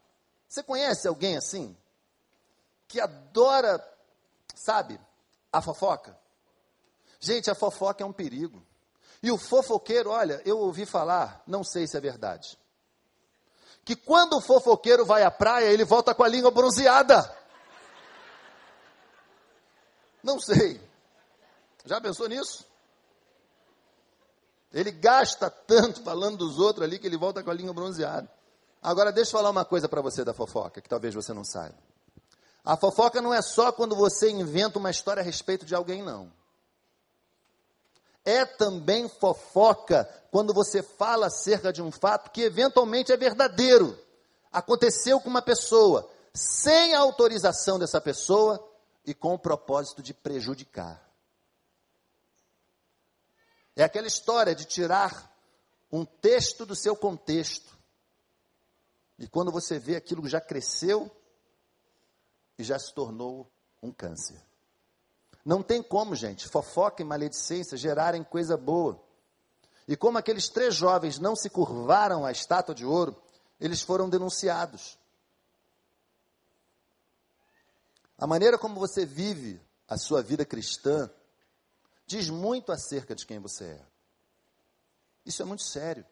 [0.48, 1.76] Você conhece alguém assim?
[2.88, 3.84] Que adora,
[4.56, 5.00] sabe,
[5.52, 6.18] a fofoca?
[7.20, 8.64] Gente, a fofoca é um perigo.
[9.22, 12.58] E o fofoqueiro, olha, eu ouvi falar, não sei se é verdade,
[13.84, 17.36] que quando o fofoqueiro vai à praia, ele volta com a língua bronzeada.
[20.22, 20.87] Não sei.
[21.88, 22.66] Já pensou nisso?
[24.74, 28.30] Ele gasta tanto falando dos outros ali que ele volta com a língua bronzeada.
[28.82, 31.76] Agora, deixa eu falar uma coisa para você da fofoca, que talvez você não saiba.
[32.64, 36.32] A fofoca não é só quando você inventa uma história a respeito de alguém, não.
[38.26, 43.98] É também fofoca quando você fala acerca de um fato que eventualmente é verdadeiro.
[44.52, 48.62] Aconteceu com uma pessoa, sem a autorização dessa pessoa
[49.06, 51.07] e com o propósito de prejudicar.
[53.78, 55.32] É aquela história de tirar
[55.92, 57.78] um texto do seu contexto.
[59.20, 61.12] E quando você vê aquilo já cresceu
[62.58, 63.48] e já se tornou
[63.82, 64.42] um câncer.
[65.46, 69.00] Não tem como, gente, fofoca e maledicência gerarem coisa boa.
[69.88, 73.16] E como aqueles três jovens não se curvaram à estátua de ouro,
[73.60, 74.98] eles foram denunciados.
[78.18, 81.08] A maneira como você vive a sua vida cristã
[82.08, 83.86] diz muito acerca de quem você é.
[85.24, 86.06] Isso é muito sério.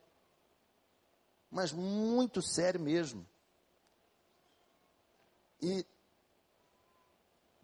[1.50, 3.26] Mas muito sério mesmo.
[5.62, 5.84] E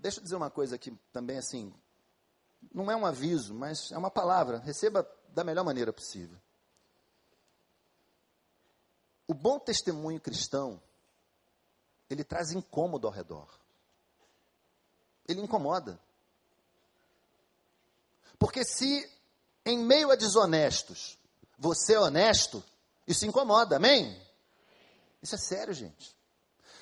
[0.01, 1.71] Deixa eu dizer uma coisa aqui também assim,
[2.73, 4.57] não é um aviso, mas é uma palavra.
[4.57, 6.39] Receba da melhor maneira possível.
[9.27, 10.81] O bom testemunho cristão,
[12.09, 13.47] ele traz incômodo ao redor.
[15.27, 15.99] Ele incomoda.
[18.41, 19.07] Porque se
[19.63, 21.15] em meio a desonestos
[21.59, 22.63] você é honesto,
[23.05, 24.19] isso incomoda, amém?
[25.21, 26.17] Isso é sério, gente.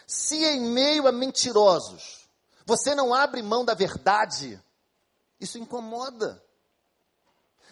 [0.08, 2.30] Se em meio a mentirosos
[2.66, 4.58] você não abre mão da verdade,
[5.38, 6.42] isso incomoda.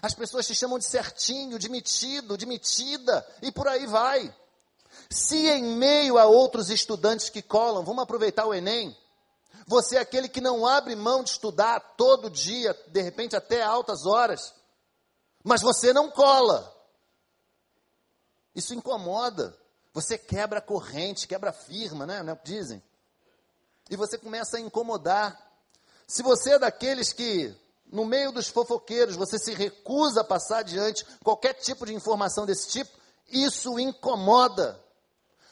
[0.01, 4.35] As pessoas te chamam de certinho, de metido, de metida, e por aí vai.
[5.09, 8.93] Se em meio a outros estudantes que colam, vamos aproveitar o Enem,
[9.67, 14.05] você é aquele que não abre mão de estudar todo dia, de repente até altas
[14.05, 14.55] horas,
[15.43, 16.73] mas você não cola.
[18.55, 19.55] Isso incomoda.
[19.93, 22.23] Você quebra a corrente, quebra a firma, né?
[22.23, 22.81] Não é o que dizem?
[23.89, 25.37] e você começa a incomodar.
[26.05, 27.55] Se você é daqueles que,
[27.91, 32.69] no meio dos fofoqueiros, você se recusa a passar adiante qualquer tipo de informação desse
[32.69, 32.91] tipo,
[33.29, 34.79] isso incomoda.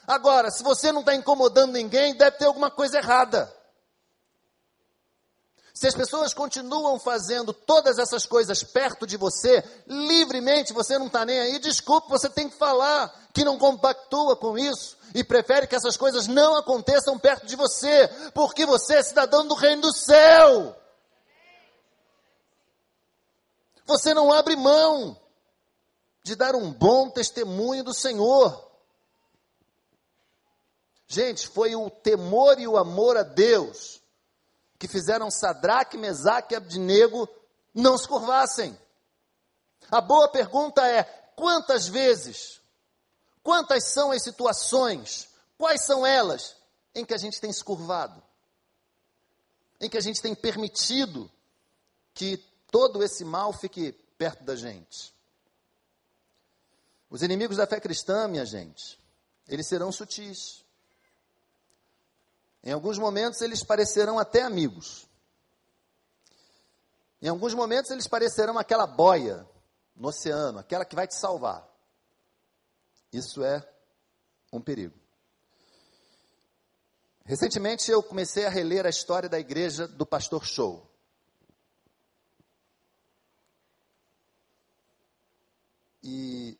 [0.06, 3.52] Agora, se você não está incomodando ninguém, deve ter alguma coisa errada.
[5.76, 11.22] Se as pessoas continuam fazendo todas essas coisas perto de você, livremente, você não está
[11.22, 15.76] nem aí, desculpe, você tem que falar que não compactua com isso e prefere que
[15.76, 20.74] essas coisas não aconteçam perto de você, porque você é cidadão do reino do céu.
[23.84, 25.14] Você não abre mão
[26.22, 28.66] de dar um bom testemunho do Senhor.
[31.06, 34.00] Gente, foi o temor e o amor a Deus
[34.78, 37.28] que fizeram Sadraque, Mesaque e Abdinego
[37.74, 38.78] não se curvassem.
[39.90, 41.04] A boa pergunta é:
[41.36, 42.60] quantas vezes,
[43.42, 46.56] quantas são as situações, quais são elas
[46.94, 48.22] em que a gente tem se curvado?
[49.80, 51.30] Em que a gente tem permitido
[52.14, 52.38] que
[52.70, 55.14] todo esse mal fique perto da gente?
[57.08, 58.98] Os inimigos da fé cristã, minha gente,
[59.46, 60.64] eles serão sutis.
[62.66, 65.08] Em alguns momentos eles parecerão até amigos.
[67.22, 69.48] Em alguns momentos eles parecerão aquela boia
[69.94, 71.64] no oceano, aquela que vai te salvar.
[73.12, 73.64] Isso é
[74.52, 74.98] um perigo.
[77.24, 80.90] Recentemente eu comecei a reler a história da igreja do pastor Show.
[86.02, 86.58] E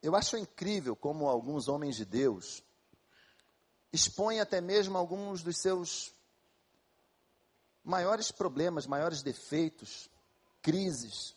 [0.00, 2.64] eu acho incrível como alguns homens de Deus
[3.92, 6.14] expõem até mesmo alguns dos seus
[7.84, 10.08] maiores problemas, maiores defeitos,
[10.62, 11.36] crises.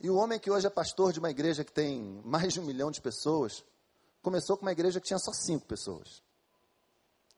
[0.00, 2.64] E o homem que hoje é pastor de uma igreja que tem mais de um
[2.64, 3.64] milhão de pessoas,
[4.20, 6.22] começou com uma igreja que tinha só cinco pessoas.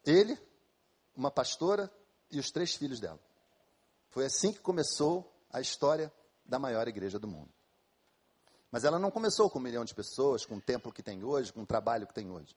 [0.04, 0.38] Ele,
[1.14, 1.92] uma pastora
[2.30, 3.20] e os três filhos dela.
[4.10, 6.12] Foi assim que começou a história
[6.44, 7.52] da maior igreja do mundo.
[8.70, 11.52] Mas ela não começou com um milhão de pessoas, com o templo que tem hoje,
[11.52, 12.56] com o trabalho que tem hoje.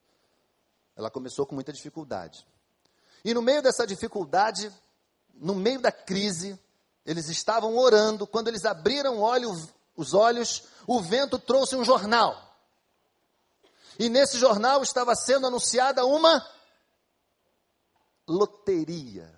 [0.97, 2.45] Ela começou com muita dificuldade.
[3.23, 4.73] E no meio dessa dificuldade,
[5.35, 6.59] no meio da crise,
[7.05, 8.25] eles estavam orando.
[8.25, 9.51] Quando eles abriram olho,
[9.95, 12.35] os olhos, o vento trouxe um jornal.
[13.99, 16.43] E nesse jornal estava sendo anunciada uma
[18.27, 19.33] loteria.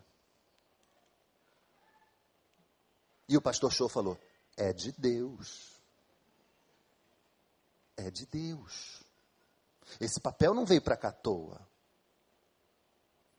[3.28, 4.18] E o pastor Show falou:
[4.56, 5.78] é de Deus.
[7.98, 9.09] É de Deus.
[10.00, 11.60] Esse papel não veio para cá à toa.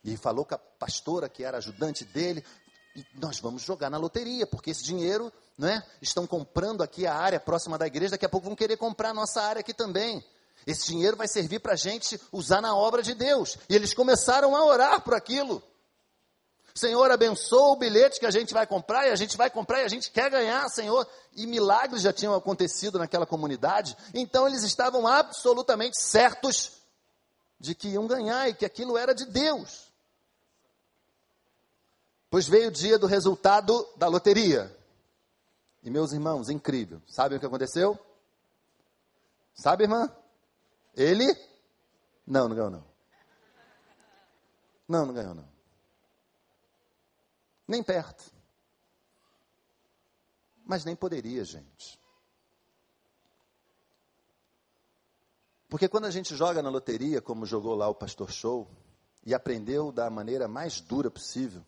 [0.02, 2.44] E falou com a pastora que era ajudante dele,
[3.14, 5.86] nós vamos jogar na loteria, porque esse dinheiro, não é?
[6.00, 9.14] Estão comprando aqui a área próxima da igreja, daqui a pouco vão querer comprar a
[9.14, 10.24] nossa área aqui também.
[10.66, 13.56] Esse dinheiro vai servir para a gente usar na obra de Deus.
[13.68, 15.62] E eles começaram a orar por aquilo.
[16.74, 19.84] Senhor, abençoa o bilhete que a gente vai comprar, e a gente vai comprar e
[19.84, 21.06] a gente quer ganhar, Senhor.
[21.34, 26.80] E milagres já tinham acontecido naquela comunidade, então eles estavam absolutamente certos
[27.58, 29.90] de que iam ganhar e que aquilo era de Deus.
[32.30, 34.74] Pois veio o dia do resultado da loteria.
[35.82, 37.02] E meus irmãos, incrível.
[37.08, 37.98] Sabem o que aconteceu?
[39.54, 40.10] Sabe, irmã?
[40.96, 41.26] Ele?
[42.26, 42.84] Não, não ganhou não.
[44.88, 45.49] Não, não ganhou não.
[47.70, 48.24] Nem perto.
[50.66, 52.00] Mas nem poderia, gente.
[55.68, 58.68] Porque quando a gente joga na loteria, como jogou lá o Pastor Show,
[59.24, 61.64] e aprendeu da maneira mais dura possível,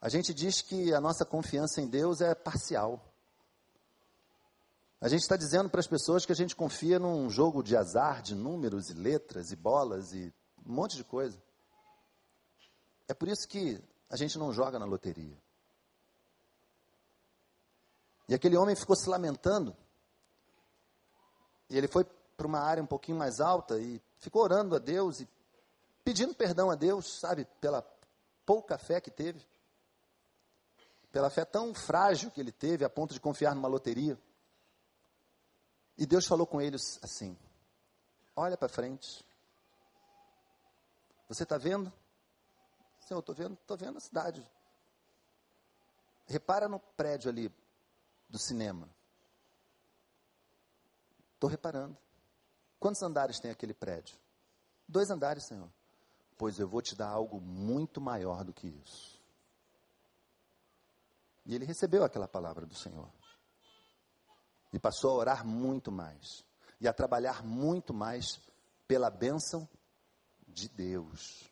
[0.00, 3.12] a gente diz que a nossa confiança em Deus é parcial.
[5.02, 8.22] A gente está dizendo para as pessoas que a gente confia num jogo de azar,
[8.22, 10.32] de números e letras e bolas e
[10.64, 11.38] um monte de coisa.
[13.06, 13.78] É por isso que
[14.12, 15.34] a gente não joga na loteria.
[18.28, 19.74] E aquele homem ficou se lamentando.
[21.70, 22.04] E ele foi
[22.36, 25.28] para uma área um pouquinho mais alta e ficou orando a Deus e
[26.04, 27.82] pedindo perdão a Deus, sabe, pela
[28.44, 29.42] pouca fé que teve.
[31.10, 34.20] Pela fé tão frágil que ele teve a ponto de confiar numa loteria.
[35.96, 37.34] E Deus falou com eles assim:
[38.36, 39.24] Olha para frente.
[41.28, 41.90] Você está vendo?
[43.12, 44.50] Senhor, estou vendo, estou vendo a cidade.
[46.24, 47.54] Repara no prédio ali
[48.26, 48.88] do cinema.
[51.34, 51.94] Estou reparando.
[52.80, 54.16] Quantos andares tem aquele prédio?
[54.88, 55.68] Dois andares, Senhor.
[56.38, 59.20] Pois eu vou te dar algo muito maior do que isso.
[61.44, 63.10] E ele recebeu aquela palavra do Senhor.
[64.72, 66.46] E passou a orar muito mais.
[66.80, 68.40] E a trabalhar muito mais
[68.88, 69.68] pela bênção
[70.48, 71.51] de Deus.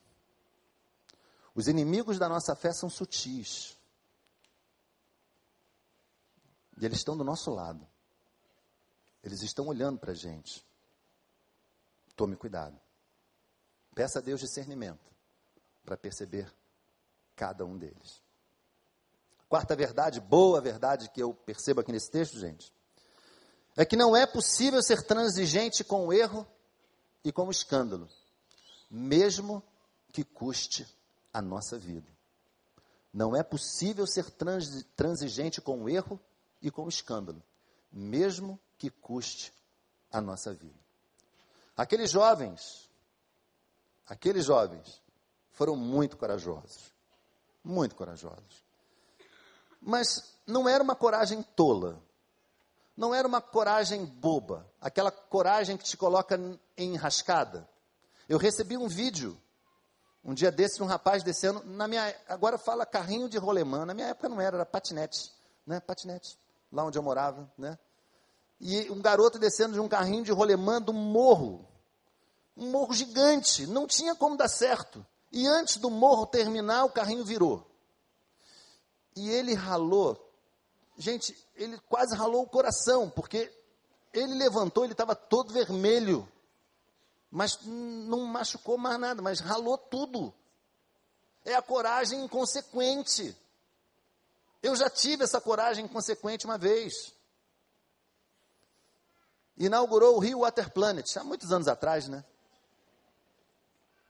[1.53, 3.77] Os inimigos da nossa fé são sutis.
[6.79, 7.85] E eles estão do nosso lado.
[9.23, 10.65] Eles estão olhando para a gente.
[12.15, 12.79] Tome cuidado.
[13.93, 15.11] Peça a Deus discernimento
[15.83, 16.51] para perceber
[17.35, 18.21] cada um deles.
[19.49, 22.71] Quarta verdade, boa verdade que eu percebo aqui nesse texto, gente,
[23.75, 26.47] é que não é possível ser transigente com o erro
[27.23, 28.07] e com o escândalo,
[28.89, 29.61] mesmo
[30.11, 30.87] que custe
[31.33, 32.09] a nossa vida.
[33.13, 34.25] Não é possível ser
[34.95, 36.19] transigente com o erro
[36.61, 37.43] e com o escândalo,
[37.91, 39.53] mesmo que custe
[40.11, 40.79] a nossa vida.
[41.75, 42.89] Aqueles jovens,
[44.05, 45.01] aqueles jovens
[45.51, 46.93] foram muito corajosos,
[47.63, 48.63] muito corajosos.
[49.81, 52.01] Mas não era uma coragem tola,
[52.95, 56.37] não era uma coragem boba, aquela coragem que te coloca
[56.77, 57.67] em enrascada.
[58.29, 59.37] Eu recebi um vídeo
[60.23, 64.07] um dia desse um rapaz descendo, na minha, agora fala carrinho de rolemã, na minha
[64.07, 65.31] época não era, era patinete,
[65.65, 65.79] né?
[65.79, 66.37] Patinete,
[66.71, 67.77] lá onde eu morava, né?
[68.59, 71.67] E um garoto descendo de um carrinho de rolemã do morro,
[72.55, 75.03] um morro gigante, não tinha como dar certo.
[75.31, 77.65] E antes do morro terminar, o carrinho virou.
[79.15, 80.31] E ele ralou,
[80.97, 83.51] gente, ele quase ralou o coração, porque
[84.13, 86.27] ele levantou, ele estava todo vermelho.
[87.31, 90.33] Mas não machucou mais nada, mas ralou tudo.
[91.45, 93.35] É a coragem inconsequente.
[94.61, 96.93] Eu já tive essa coragem inconsequente uma vez.
[99.57, 102.23] Inaugurou o Rio Water Planet, há muitos anos atrás, né?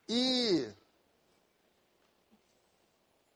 [0.10, 0.68] E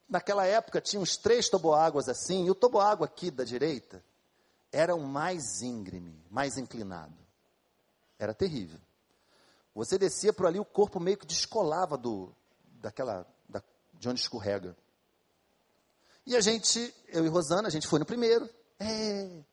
[0.09, 4.03] naquela época tinha uns três toboáguas assim, e o toboágua aqui da direita
[4.71, 7.15] era o mais íngreme, mais inclinado.
[8.17, 8.79] Era terrível.
[9.75, 12.33] Você descia por ali, o corpo meio que descolava do,
[12.79, 13.61] daquela, da,
[13.93, 14.75] de onde escorrega.
[16.25, 18.49] E a gente, eu e Rosana, a gente foi no primeiro.
[18.79, 19.43] É.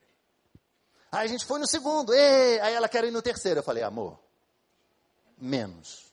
[1.10, 2.14] Aí a gente foi no segundo.
[2.14, 2.60] É.
[2.60, 3.58] Aí ela quer ir no terceiro.
[3.58, 4.16] Eu falei, amor,
[5.36, 6.12] menos.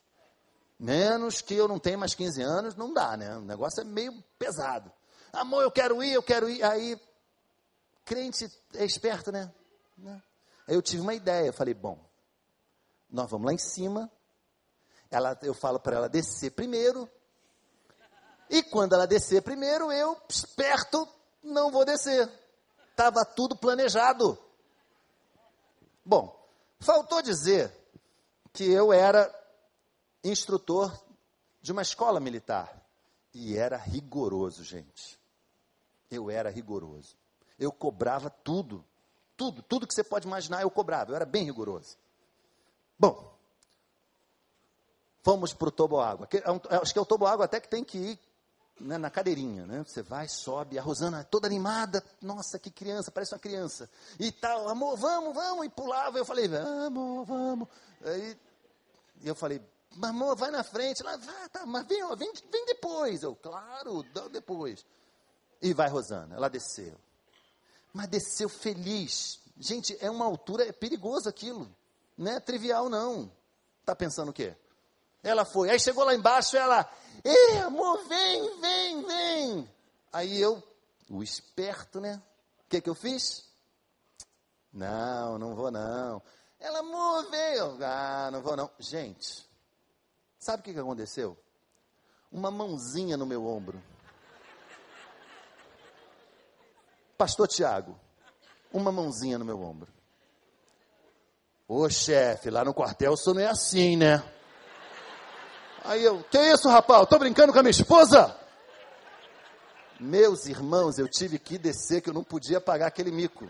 [0.79, 3.37] Menos que eu não tenho mais 15 anos, não dá, né?
[3.37, 4.91] O negócio é meio pesado.
[5.31, 6.63] Amor, eu quero ir, eu quero ir.
[6.63, 6.99] Aí,
[8.03, 9.53] crente é esperto, né?
[9.97, 10.21] né?
[10.67, 11.47] Aí eu tive uma ideia.
[11.47, 12.08] Eu falei, bom,
[13.09, 14.11] nós vamos lá em cima.
[15.09, 17.09] Ela, eu falo para ela descer primeiro.
[18.49, 21.07] E quando ela descer primeiro, eu, esperto,
[21.43, 22.29] não vou descer.
[22.91, 24.37] Estava tudo planejado.
[26.03, 26.35] Bom,
[26.79, 27.71] faltou dizer
[28.51, 29.33] que eu era
[30.23, 30.91] instrutor
[31.61, 32.75] de uma escola militar.
[33.33, 35.19] E era rigoroso, gente.
[36.09, 37.15] Eu era rigoroso.
[37.57, 38.83] Eu cobrava tudo.
[39.37, 41.11] Tudo, tudo que você pode imaginar, eu cobrava.
[41.11, 41.95] Eu era bem rigoroso.
[42.99, 43.33] Bom,
[45.23, 46.27] fomos para o toboágua.
[46.33, 48.19] É acho que é o toboágua até que tem que ir
[48.79, 49.83] né, na cadeirinha, né?
[49.85, 53.89] Você vai, sobe, a Rosana toda animada, nossa, que criança, parece uma criança.
[54.19, 56.17] E tal, amor, vamos, vamos, e pulava.
[56.17, 57.67] Eu falei, vamos, vamos.
[58.03, 58.37] Aí
[59.23, 59.61] eu falei,
[60.01, 61.03] amor, vai na frente.
[61.03, 61.17] Vai,
[61.49, 63.23] tá, mas vem, vem, vem depois.
[63.23, 64.85] Eu, claro, depois.
[65.61, 66.95] E vai Rosana, ela desceu.
[67.93, 69.39] Mas desceu feliz.
[69.57, 71.69] Gente, é uma altura, é perigoso aquilo.
[72.19, 73.31] Não é trivial, não.
[73.83, 74.55] Tá pensando o quê?
[75.23, 75.71] Ela foi.
[75.71, 76.87] Aí chegou lá embaixo, ela,
[77.23, 79.73] ei, amor, vem, vem, vem.
[80.13, 80.61] Aí eu,
[81.09, 82.21] o esperto, né?
[82.65, 83.49] O que que eu fiz?
[84.71, 86.21] Não, não vou não.
[86.59, 87.25] Ela, amor.
[87.81, 88.69] Ah, não vou não.
[88.77, 89.49] Gente,
[90.39, 91.37] Sabe o que, que aconteceu?
[92.31, 93.81] Uma mãozinha no meu ombro.
[97.17, 97.99] Pastor Tiago,
[98.71, 99.91] uma mãozinha no meu ombro.
[101.71, 104.23] Ô chefe, lá no quartel isso não é assim, né?
[105.83, 107.07] Aí eu, que isso, rapaz?
[107.07, 108.35] Tô brincando com a minha esposa?
[109.99, 113.47] Meus irmãos, eu tive que descer, que eu não podia pagar aquele mico.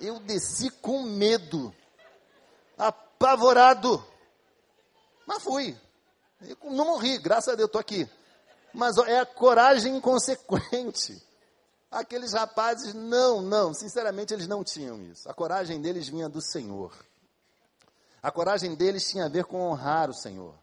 [0.00, 1.74] Eu desci com medo,
[2.78, 4.02] apavorado.
[5.26, 5.76] Mas fui.
[6.40, 8.08] Eu não morri, graças a Deus, estou aqui.
[8.72, 11.22] Mas é a coragem inconsequente.
[11.90, 15.28] Aqueles rapazes, não, não, sinceramente, eles não tinham isso.
[15.28, 17.09] A coragem deles vinha do Senhor.
[18.22, 20.54] A coragem deles tinha a ver com honrar o Senhor.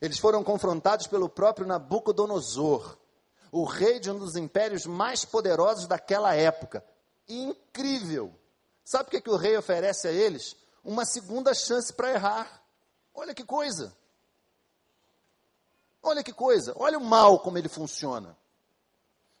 [0.00, 2.96] Eles foram confrontados pelo próprio Nabucodonosor,
[3.50, 6.84] o rei de um dos impérios mais poderosos daquela época.
[7.28, 8.34] Incrível!
[8.84, 10.54] Sabe o que, que o rei oferece a eles?
[10.84, 12.62] Uma segunda chance para errar.
[13.12, 13.96] Olha que coisa.
[16.02, 16.72] Olha que coisa.
[16.76, 18.36] Olha o mal como ele funciona.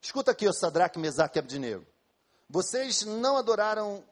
[0.00, 1.86] Escuta aqui, o Sadraque, Mesaque e Abdinego.
[2.48, 4.02] Vocês não adoraram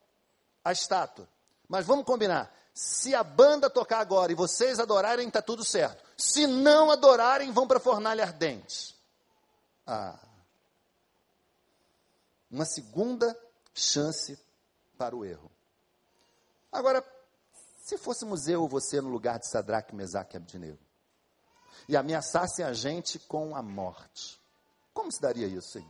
[0.64, 1.28] a estátua.
[1.68, 2.52] Mas vamos combinar.
[2.74, 6.04] Se a banda tocar agora e vocês adorarem, está tudo certo.
[6.18, 8.96] Se não adorarem, vão para a fornalha ardente.
[9.86, 10.18] Ah.
[12.50, 13.38] Uma segunda
[13.72, 14.36] chance
[14.98, 15.50] para o erro.
[16.72, 17.04] Agora,
[17.84, 20.78] se fôssemos eu ou você no lugar de Sadraque, Mesaque e Abdinego,
[21.88, 24.40] e ameaçassem a gente com a morte,
[24.92, 25.88] como se daria isso, hein?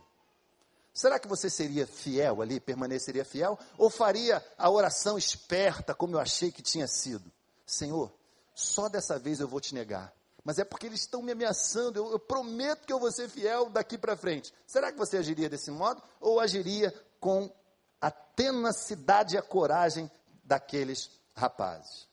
[0.95, 3.59] Será que você seria fiel ali, permaneceria fiel?
[3.77, 7.29] Ou faria a oração esperta, como eu achei que tinha sido?
[7.65, 8.09] Senhor,
[8.53, 10.13] só dessa vez eu vou te negar.
[10.41, 11.99] Mas é porque eles estão me ameaçando.
[11.99, 14.53] Eu, eu prometo que eu vou ser fiel daqui para frente.
[14.65, 16.01] Será que você agiria desse modo?
[16.21, 17.51] Ou agiria com
[17.99, 20.09] a tenacidade e a coragem
[20.45, 22.07] daqueles rapazes.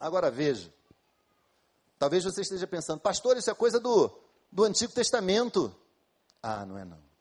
[0.00, 0.74] Agora veja,
[2.00, 4.10] talvez você esteja pensando, pastor, isso é coisa do,
[4.50, 5.72] do Antigo Testamento.
[6.42, 7.13] Ah, não é não.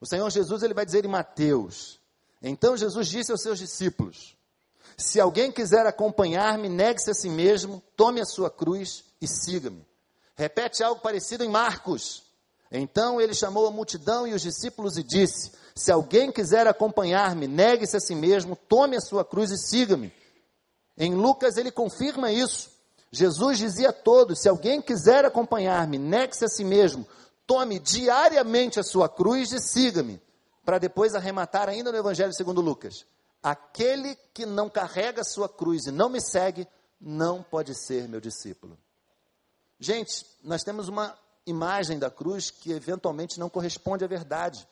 [0.00, 2.00] O Senhor Jesus ele vai dizer em Mateus:
[2.42, 4.36] Então Jesus disse aos seus discípulos:
[4.96, 9.86] Se alguém quiser acompanhar-me, negue-se a si mesmo, tome a sua cruz e siga-me.
[10.36, 12.24] Repete algo parecido em Marcos.
[12.70, 17.96] Então ele chamou a multidão e os discípulos e disse: Se alguém quiser acompanhar-me, negue-se
[17.96, 20.12] a si mesmo, tome a sua cruz e siga-me.
[20.98, 22.70] Em Lucas ele confirma isso.
[23.10, 27.06] Jesus dizia a todos: Se alguém quiser acompanhar-me, negue-se a si mesmo,
[27.46, 30.20] tome diariamente a sua cruz e siga-me.
[30.64, 33.06] Para depois arrematar ainda no Evangelho segundo Lucas:
[33.42, 36.66] Aquele que não carrega a sua cruz e não me segue,
[37.00, 38.76] não pode ser meu discípulo.
[39.78, 41.16] Gente, nós temos uma
[41.46, 44.66] imagem da cruz que eventualmente não corresponde à verdade.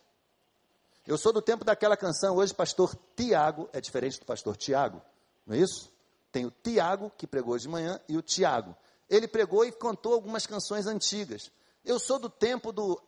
[1.06, 5.00] Eu sou do tempo daquela canção, hoje pastor Tiago, é diferente do pastor Tiago,
[5.46, 5.92] não é isso?
[6.32, 8.74] Tem o Tiago, que pregou de manhã, e o Tiago.
[9.08, 11.52] Ele pregou e cantou algumas canções antigas.
[11.84, 13.00] Eu sou do tempo do,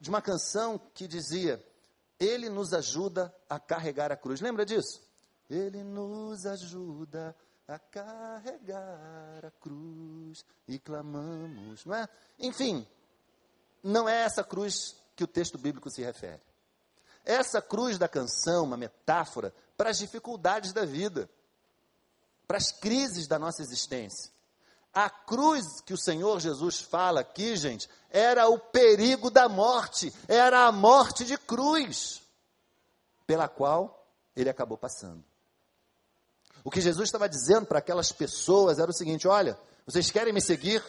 [0.00, 1.64] de uma canção que dizia:
[2.18, 4.40] Ele nos ajuda a carregar a cruz.
[4.40, 5.02] Lembra disso?
[5.50, 7.34] Ele nos ajuda
[7.66, 12.08] a carregar a cruz e clamamos, não é?
[12.38, 12.86] Enfim,
[13.82, 16.40] não é essa cruz que o texto bíblico se refere.
[17.24, 21.28] Essa cruz da canção, uma metáfora para as dificuldades da vida,
[22.46, 24.32] para as crises da nossa existência.
[24.92, 30.66] A cruz que o Senhor Jesus fala aqui, gente, era o perigo da morte, era
[30.66, 32.22] a morte de cruz,
[33.26, 35.22] pela qual ele acabou passando.
[36.64, 40.40] O que Jesus estava dizendo para aquelas pessoas era o seguinte: olha, vocês querem me
[40.40, 40.82] seguir?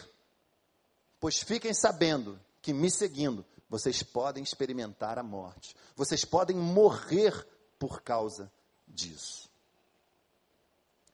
[1.18, 7.46] Pois fiquem sabendo que me seguindo, vocês podem experimentar a morte, vocês podem morrer
[7.78, 8.50] por causa
[8.88, 9.48] disso.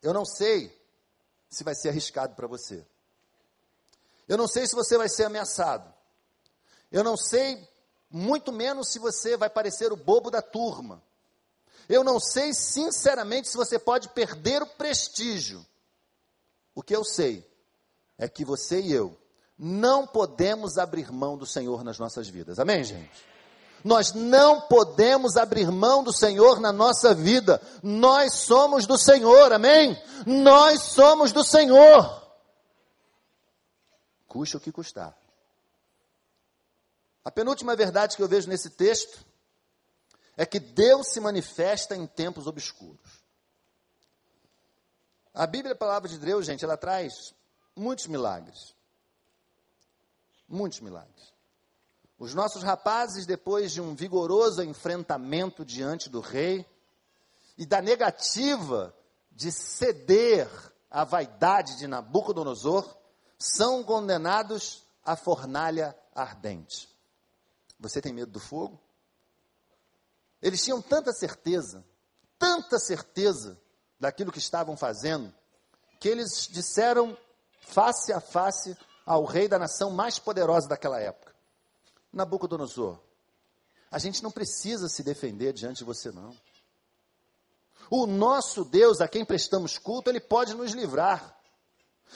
[0.02, 0.72] Eu não sei
[1.48, 2.86] se vai ser arriscado para você.
[4.28, 5.92] Eu não sei se você vai ser ameaçado.
[6.90, 7.68] Eu não sei,
[8.10, 11.02] muito menos, se você vai parecer o bobo da turma.
[11.88, 15.64] Eu não sei, sinceramente, se você pode perder o prestígio.
[16.74, 17.48] O que eu sei
[18.18, 19.16] é que você e eu
[19.58, 22.58] não podemos abrir mão do Senhor nas nossas vidas.
[22.58, 23.24] Amém, gente?
[23.84, 27.60] Nós não podemos abrir mão do Senhor na nossa vida.
[27.82, 29.96] Nós somos do Senhor, amém?
[30.26, 32.26] Nós somos do Senhor.
[34.26, 35.16] Custe o que custar.
[37.24, 39.24] A penúltima verdade que eu vejo nesse texto
[40.36, 43.24] é que Deus se manifesta em tempos obscuros.
[45.32, 47.34] A Bíblia, a palavra de Deus, gente, ela traz
[47.74, 48.74] muitos milagres.
[50.48, 51.35] Muitos milagres.
[52.18, 56.66] Os nossos rapazes, depois de um vigoroso enfrentamento diante do rei
[57.58, 58.94] e da negativa
[59.30, 60.48] de ceder
[60.90, 62.96] à vaidade de Nabucodonosor,
[63.38, 66.88] são condenados à fornalha ardente.
[67.78, 68.80] Você tem medo do fogo?
[70.40, 71.84] Eles tinham tanta certeza,
[72.38, 73.60] tanta certeza
[74.00, 75.32] daquilo que estavam fazendo,
[76.00, 77.16] que eles disseram
[77.60, 81.25] face a face ao rei da nação mais poderosa daquela época:
[82.12, 82.98] Nabucodonosor,
[83.90, 86.36] a gente não precisa se defender diante de você, não.
[87.90, 91.36] O nosso Deus, a quem prestamos culto, ele pode nos livrar.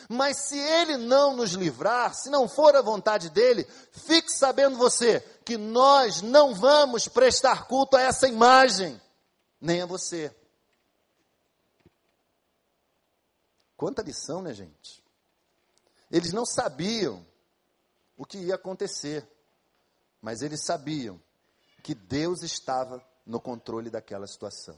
[0.09, 5.21] Mas se ele não nos livrar, se não for a vontade dele, fique sabendo você
[5.45, 9.01] que nós não vamos prestar culto a essa imagem,
[9.61, 10.35] nem a você.
[13.77, 15.03] Quanta lição, né, gente?
[16.11, 17.25] Eles não sabiam
[18.17, 19.27] o que ia acontecer
[20.21, 21.21] mas eles sabiam
[21.83, 24.77] que Deus estava no controle daquela situação.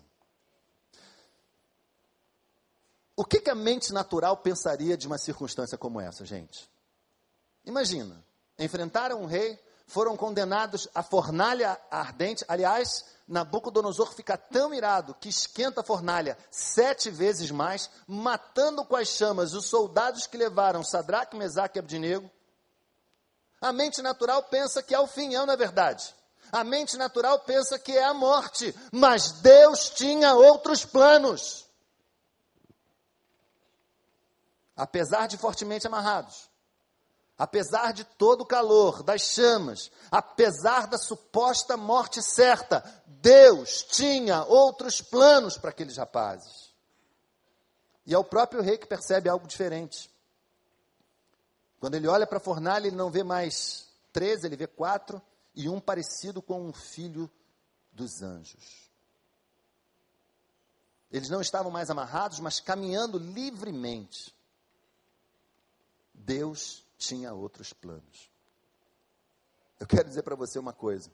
[3.16, 6.68] O que, que, a mente natural pensaria de uma circunstância como essa, gente?
[7.64, 8.24] Imagina,
[8.58, 12.44] enfrentaram um rei, foram condenados à fornalha ardente.
[12.48, 19.08] Aliás, Nabucodonosor fica tão irado que esquenta a fornalha sete vezes mais, matando com as
[19.08, 22.30] chamas os soldados que levaram Sadraque, Mesaque e Abdinego.
[23.62, 26.12] A mente natural pensa que é o fim, é na verdade.
[26.50, 31.64] A mente natural pensa que é a morte, mas Deus tinha outros planos.
[34.76, 36.50] Apesar de fortemente amarrados,
[37.38, 45.00] apesar de todo o calor das chamas, apesar da suposta morte certa, Deus tinha outros
[45.00, 46.74] planos para aqueles rapazes.
[48.04, 50.11] E é o próprio rei que percebe algo diferente.
[51.82, 55.20] Quando ele olha para a fornalha, ele não vê mais três, ele vê quatro,
[55.52, 57.28] e um parecido com um filho
[57.90, 58.88] dos anjos.
[61.10, 64.32] Eles não estavam mais amarrados, mas caminhando livremente.
[66.14, 68.30] Deus tinha outros planos.
[69.80, 71.10] Eu quero dizer para você uma coisa.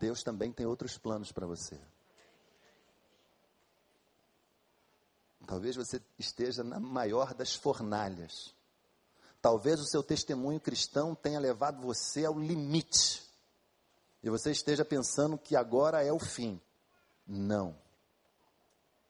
[0.00, 1.80] Deus também tem outros planos para você.
[5.46, 8.55] Talvez você esteja na maior das fornalhas.
[9.46, 13.22] Talvez o seu testemunho cristão tenha levado você ao limite.
[14.20, 16.60] E você esteja pensando que agora é o fim.
[17.24, 17.78] Não.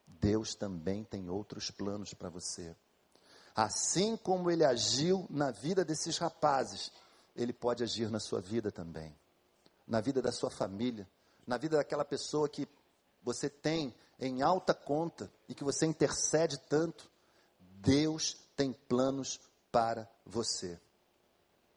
[0.06, 2.76] Deus também tem outros planos para você.
[3.54, 6.92] Assim como ele agiu na vida desses rapazes,
[7.34, 9.16] ele pode agir na sua vida também.
[9.88, 11.08] Na vida da sua família,
[11.46, 12.68] na vida daquela pessoa que
[13.22, 17.10] você tem em alta conta e que você intercede tanto,
[17.58, 20.78] Deus tem planos para você.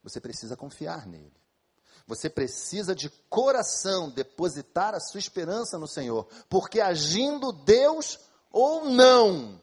[0.03, 1.39] Você precisa confiar nele.
[2.07, 8.19] Você precisa de coração depositar a sua esperança no Senhor, porque agindo Deus
[8.51, 9.61] ou não,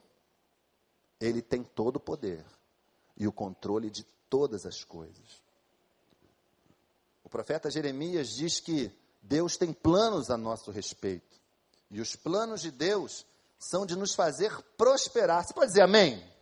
[1.21, 2.45] Ele tem todo o poder
[3.17, 5.43] e o controle de todas as coisas.
[7.25, 11.37] O profeta Jeremias diz que Deus tem planos a nosso respeito.
[11.91, 13.27] E os planos de Deus
[13.59, 15.45] são de nos fazer prosperar.
[15.45, 16.15] Você pode dizer amém?
[16.15, 16.33] amém.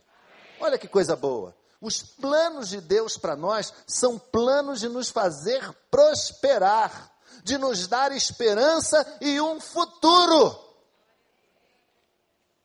[0.59, 1.55] Olha que coisa boa.
[1.81, 5.61] Os planos de Deus para nós são planos de nos fazer
[5.91, 7.11] prosperar,
[7.43, 10.59] de nos dar esperança e um futuro.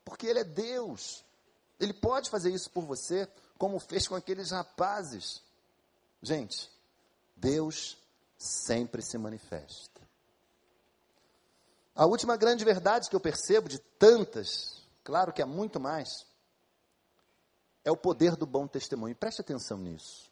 [0.04, 1.24] Porque Ele é Deus.
[1.78, 5.42] Ele pode fazer isso por você, como fez com aqueles rapazes.
[6.22, 6.70] Gente,
[7.36, 7.96] Deus
[8.36, 10.00] sempre se manifesta.
[11.94, 16.26] A última grande verdade que eu percebo de tantas, claro que há muito mais,
[17.84, 19.16] é o poder do bom testemunho.
[19.16, 20.30] Preste atenção nisso.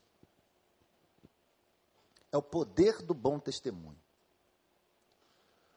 [2.31, 3.99] É o poder do bom testemunho.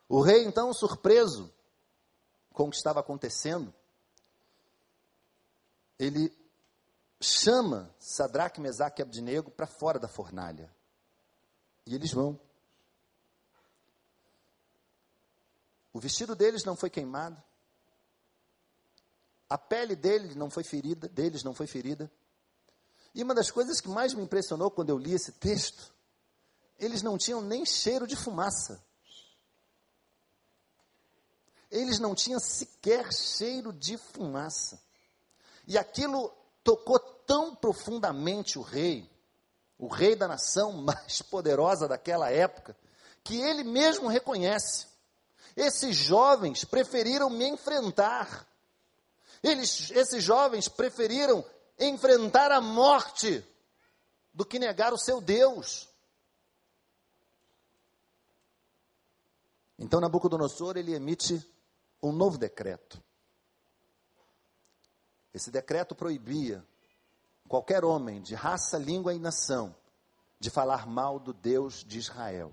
[0.08, 1.52] O rei, então, surpreso
[2.52, 3.74] com o que estava acontecendo,
[5.98, 6.36] ele
[7.22, 10.70] chama Sadraque, Mesaque e Abdinego para fora da fornalha.
[11.86, 12.40] E eles vão.
[15.94, 17.42] O vestido deles não foi queimado.
[19.52, 22.10] A pele dele não foi ferida, deles não foi ferida.
[23.14, 25.94] E uma das coisas que mais me impressionou quando eu li esse texto,
[26.80, 28.82] eles não tinham nem cheiro de fumaça.
[31.70, 34.82] Eles não tinham sequer cheiro de fumaça.
[35.68, 36.34] E aquilo
[36.64, 39.12] tocou tão profundamente o rei,
[39.78, 42.74] o rei da nação mais poderosa daquela época,
[43.22, 44.88] que ele mesmo reconhece:
[45.58, 48.48] esses jovens preferiram me enfrentar,
[49.44, 51.44] eles, esses jovens preferiram
[51.80, 53.46] enfrentar a morte
[54.34, 55.90] do que negar o seu Deus.
[59.78, 61.44] Então Nabucodonosor ele emite
[62.02, 63.02] um novo decreto.
[65.34, 66.64] Esse decreto proibia
[67.48, 69.76] qualquer homem de raça, língua e nação
[70.40, 72.52] de falar mal do Deus de Israel.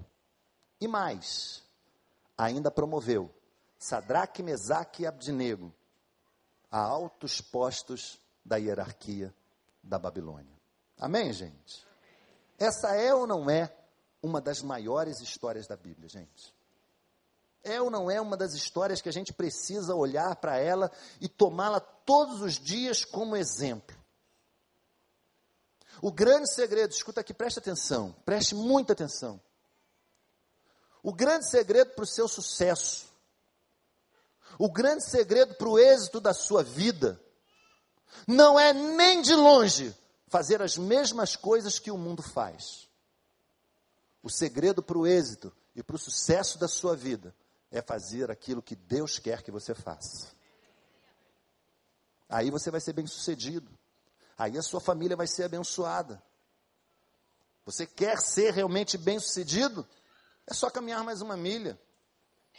[0.81, 1.63] E mais,
[2.37, 3.35] ainda promoveu
[3.79, 5.73] Sadraque, Mesaque e Abdinego
[6.71, 9.35] a altos postos da hierarquia
[9.83, 10.57] da Babilônia.
[10.99, 11.87] Amém, gente?
[12.59, 13.73] Essa é ou não é
[14.23, 16.55] uma das maiores histórias da Bíblia, gente?
[17.63, 20.91] É ou não é uma das histórias que a gente precisa olhar para ela
[21.21, 23.97] e tomá-la todos os dias como exemplo?
[26.01, 29.41] O grande segredo, escuta aqui, preste atenção, preste muita atenção.
[31.03, 33.09] O grande segredo para o seu sucesso,
[34.59, 37.21] o grande segredo para o êxito da sua vida,
[38.27, 39.95] não é nem de longe
[40.27, 42.89] fazer as mesmas coisas que o mundo faz.
[44.23, 47.35] O segredo para o êxito e para o sucesso da sua vida
[47.71, 50.29] é fazer aquilo que Deus quer que você faça.
[52.29, 53.71] Aí você vai ser bem sucedido.
[54.37, 56.23] Aí a sua família vai ser abençoada.
[57.65, 59.87] Você quer ser realmente bem sucedido?
[60.47, 61.79] É só caminhar mais uma milha.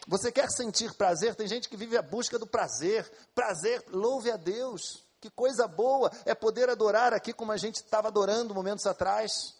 [0.07, 1.35] Você quer sentir prazer?
[1.35, 3.09] Tem gente que vive a busca do prazer.
[3.35, 5.03] Prazer, louve a Deus.
[5.19, 9.55] Que coisa boa é poder adorar aqui como a gente estava adorando momentos atrás.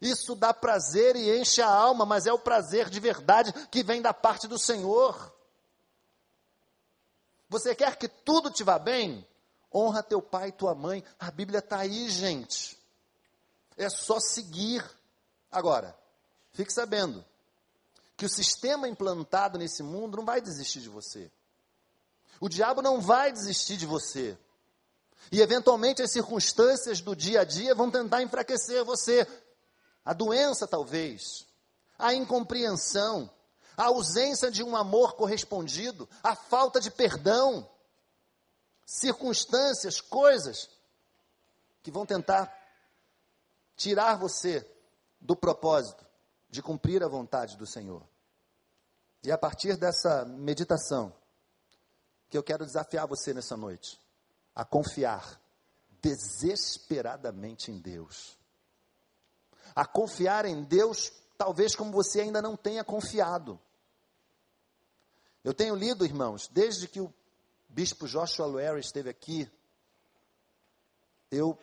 [0.00, 4.00] Isso dá prazer e enche a alma, mas é o prazer de verdade que vem
[4.00, 5.34] da parte do Senhor.
[7.48, 9.26] Você quer que tudo te vá bem?
[9.74, 11.02] Honra teu pai e tua mãe.
[11.18, 12.78] A Bíblia está aí, gente.
[13.76, 14.84] É só seguir.
[15.50, 15.98] Agora,
[16.52, 17.24] fique sabendo
[18.18, 21.30] que o sistema implantado nesse mundo não vai desistir de você.
[22.40, 24.36] O diabo não vai desistir de você.
[25.30, 29.24] E eventualmente as circunstâncias do dia a dia vão tentar enfraquecer você.
[30.04, 31.46] A doença talvez,
[31.96, 33.30] a incompreensão,
[33.76, 37.70] a ausência de um amor correspondido, a falta de perdão,
[38.84, 40.68] circunstâncias, coisas
[41.84, 42.52] que vão tentar
[43.76, 44.68] tirar você
[45.20, 46.07] do propósito
[46.48, 48.02] de cumprir a vontade do Senhor.
[49.22, 51.12] E a partir dessa meditação,
[52.30, 54.00] que eu quero desafiar você nessa noite,
[54.54, 55.40] a confiar
[56.00, 58.38] desesperadamente em Deus
[59.74, 63.60] a confiar em Deus, talvez como você ainda não tenha confiado.
[65.44, 67.12] Eu tenho lido, irmãos, desde que o
[67.68, 69.50] bispo Joshua Loery esteve aqui,
[71.30, 71.58] eu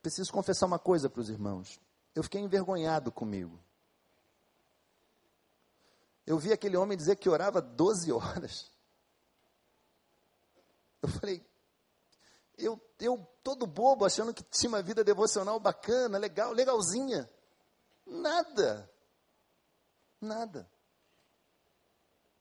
[0.00, 1.80] preciso confessar uma coisa para os irmãos.
[2.18, 3.56] Eu fiquei envergonhado comigo.
[6.26, 8.72] Eu vi aquele homem dizer que orava 12 horas.
[11.00, 11.46] Eu falei,
[12.56, 17.30] eu, eu todo bobo, achando que tinha uma vida devocional bacana, legal, legalzinha.
[18.04, 18.90] Nada.
[20.20, 20.68] Nada.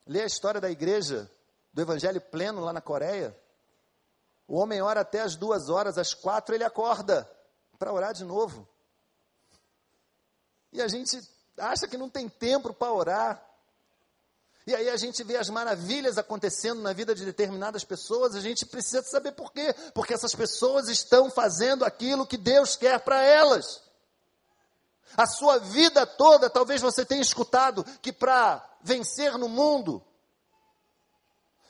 [0.08, 1.32] Lê a história da igreja,
[1.72, 3.40] do Evangelho pleno lá na Coreia.
[4.48, 7.32] O homem ora até as duas horas, às quatro ele acorda
[7.78, 8.68] para orar de novo.
[10.72, 11.20] E a gente
[11.58, 13.44] acha que não tem tempo para orar.
[14.66, 18.66] E aí a gente vê as maravilhas acontecendo na vida de determinadas pessoas, a gente
[18.66, 19.74] precisa saber por quê.
[19.94, 23.82] Porque essas pessoas estão fazendo aquilo que Deus quer para elas.
[25.16, 30.04] A sua vida toda, talvez você tenha escutado que para vencer no mundo,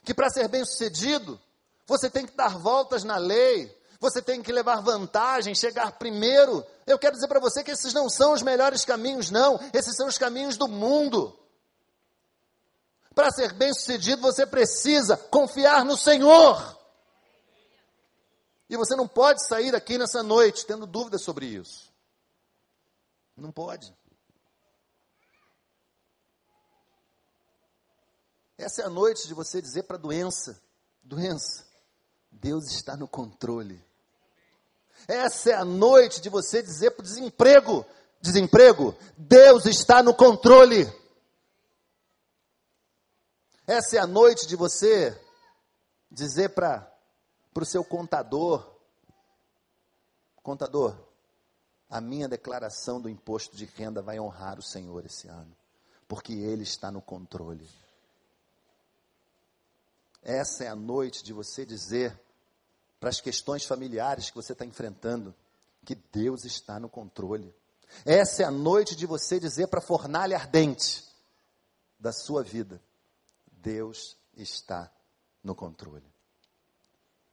[0.03, 1.39] que para ser bem-sucedido,
[1.85, 6.65] você tem que dar voltas na lei, você tem que levar vantagem, chegar primeiro.
[6.85, 9.59] Eu quero dizer para você que esses não são os melhores caminhos, não.
[9.73, 11.37] Esses são os caminhos do mundo.
[13.15, 16.77] Para ser bem-sucedido, você precisa confiar no Senhor.
[18.69, 21.91] E você não pode sair daqui nessa noite tendo dúvidas sobre isso.
[23.35, 23.95] Não pode.
[28.57, 30.61] Essa é a noite de você dizer para a doença:
[31.01, 31.65] doença,
[32.31, 33.86] Deus está no controle.
[35.07, 37.85] Essa é a noite de você dizer para o desemprego:
[38.21, 40.85] desemprego, Deus está no controle.
[43.65, 45.19] Essa é a noite de você
[46.09, 46.89] dizer para
[47.53, 48.65] o seu contador:
[50.41, 50.95] contador,
[51.89, 55.55] a minha declaração do imposto de renda vai honrar o Senhor esse ano,
[56.07, 57.67] porque Ele está no controle.
[60.21, 62.17] Essa é a noite de você dizer
[62.99, 65.33] para as questões familiares que você está enfrentando,
[65.85, 67.53] que Deus está no controle.
[68.05, 71.05] Essa é a noite de você dizer para a fornalha ardente
[71.99, 72.81] da sua vida:
[73.51, 74.91] Deus está
[75.43, 76.05] no controle.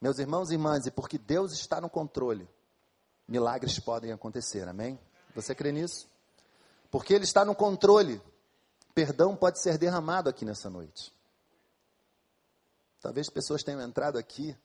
[0.00, 2.48] Meus irmãos e irmãs, e porque Deus está no controle,
[3.26, 4.98] milagres podem acontecer, amém?
[5.34, 6.08] Você crê nisso?
[6.90, 8.20] Porque Ele está no controle,
[8.94, 11.12] perdão pode ser derramado aqui nessa noite.
[13.00, 14.56] Talvez pessoas tenham entrado aqui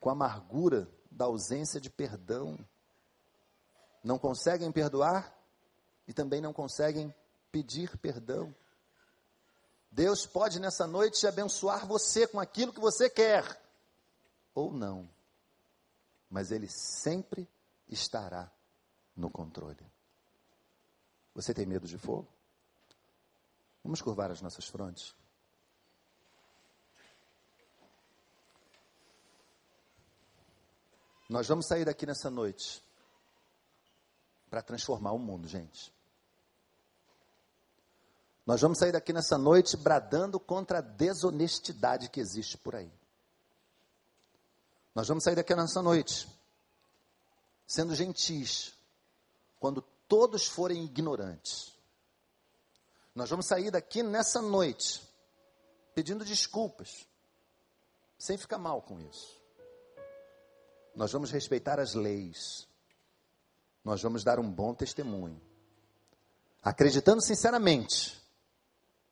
[0.00, 2.58] com a amargura da ausência de perdão.
[4.02, 5.36] Não conseguem perdoar
[6.06, 7.14] e também não conseguem
[7.50, 8.54] pedir perdão.
[9.90, 13.60] Deus pode nessa noite abençoar você com aquilo que você quer,
[14.54, 15.08] ou não,
[16.30, 17.48] mas Ele sempre
[17.88, 18.50] estará
[19.16, 19.84] no controle.
[21.34, 22.28] Você tem medo de fogo?
[23.82, 25.14] Vamos curvar as nossas frontes.
[31.28, 32.82] Nós vamos sair daqui nessa noite
[34.48, 35.92] para transformar o mundo, gente.
[38.46, 42.90] Nós vamos sair daqui nessa noite bradando contra a desonestidade que existe por aí.
[44.94, 46.26] Nós vamos sair daqui nessa noite
[47.66, 48.72] sendo gentis
[49.60, 51.74] quando todos forem ignorantes.
[53.14, 55.06] Nós vamos sair daqui nessa noite
[55.94, 57.06] pedindo desculpas,
[58.16, 59.37] sem ficar mal com isso.
[60.98, 62.66] Nós vamos respeitar as leis.
[63.84, 65.40] Nós vamos dar um bom testemunho.
[66.60, 68.20] Acreditando sinceramente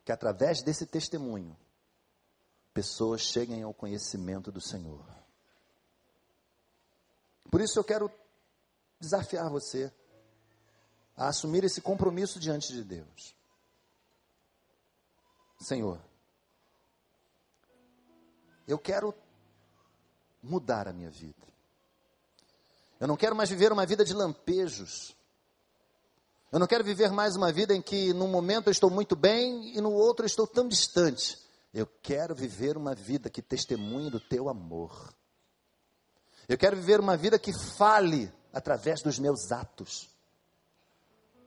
[0.05, 1.57] que através desse testemunho,
[2.75, 5.07] pessoas cheguem ao conhecimento do Senhor.
[7.49, 8.11] Por isso eu quero
[8.99, 9.93] desafiar você
[11.17, 13.37] a assumir esse compromisso diante de Deus.
[15.61, 16.01] Senhor,
[18.67, 19.15] eu quero
[20.43, 21.47] mudar a minha vida.
[22.99, 25.15] Eu não quero mais viver uma vida de lampejos.
[26.51, 29.77] Eu não quero viver mais uma vida em que num momento eu estou muito bem
[29.77, 31.39] e no outro eu estou tão distante.
[31.75, 35.15] Eu quero viver uma vida que testemunhe do teu amor.
[36.49, 40.09] Eu quero viver uma vida que fale através dos meus atos,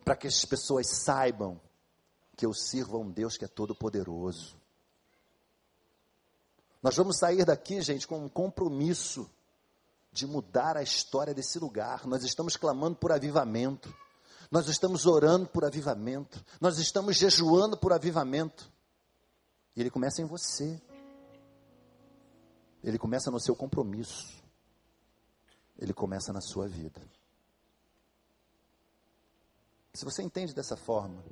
[0.05, 1.59] para que as pessoas saibam
[2.35, 4.55] que eu sirvo a um Deus que é todo-poderoso.
[6.83, 9.29] Nós vamos sair daqui, gente, com um compromisso
[10.11, 12.05] de mudar a história desse lugar.
[12.07, 13.93] Nós estamos clamando por avivamento.
[14.51, 16.43] Nós estamos orando por avivamento.
[16.59, 18.71] Nós estamos jejuando por avivamento.
[19.75, 20.81] E ele começa em você.
[22.83, 24.27] Ele começa no seu compromisso.
[25.77, 27.01] Ele começa na sua vida.
[29.93, 31.23] Se você entende dessa forma,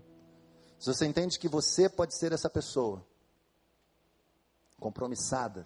[0.80, 3.06] se você entende que você pode ser essa pessoa
[4.80, 5.66] compromissada,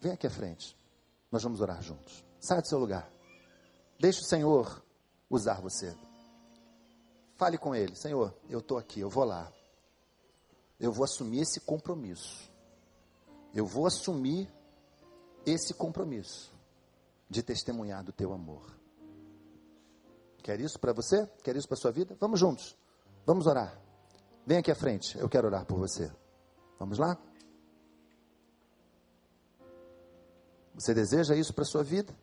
[0.00, 0.76] Vem aqui à frente.
[1.30, 2.24] Nós vamos orar juntos.
[2.40, 3.10] Saia do seu lugar.
[3.98, 4.82] Deixe o Senhor
[5.28, 5.96] usar você.
[7.36, 9.52] Fale com ele: Senhor, eu estou aqui, eu vou lá.
[10.78, 12.50] Eu vou assumir esse compromisso.
[13.52, 14.48] Eu vou assumir
[15.44, 16.52] esse compromisso
[17.28, 18.78] de testemunhar do teu amor.
[20.42, 21.26] Quer isso para você?
[21.42, 22.16] Quer isso para sua vida?
[22.20, 22.76] Vamos juntos.
[23.26, 23.78] Vamos orar.
[24.46, 25.18] Vem aqui à frente.
[25.18, 26.10] Eu quero orar por você.
[26.78, 27.18] Vamos lá?
[30.78, 32.16] Você deseja isso para sua vida?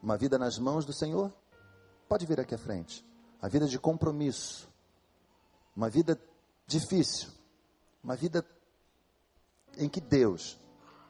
[0.00, 1.34] Uma vida nas mãos do Senhor?
[2.08, 3.04] Pode vir aqui à frente.
[3.42, 4.68] A vida de compromisso.
[5.74, 6.16] Uma vida
[6.68, 7.30] difícil.
[8.02, 8.46] Uma vida
[9.76, 10.56] em que Deus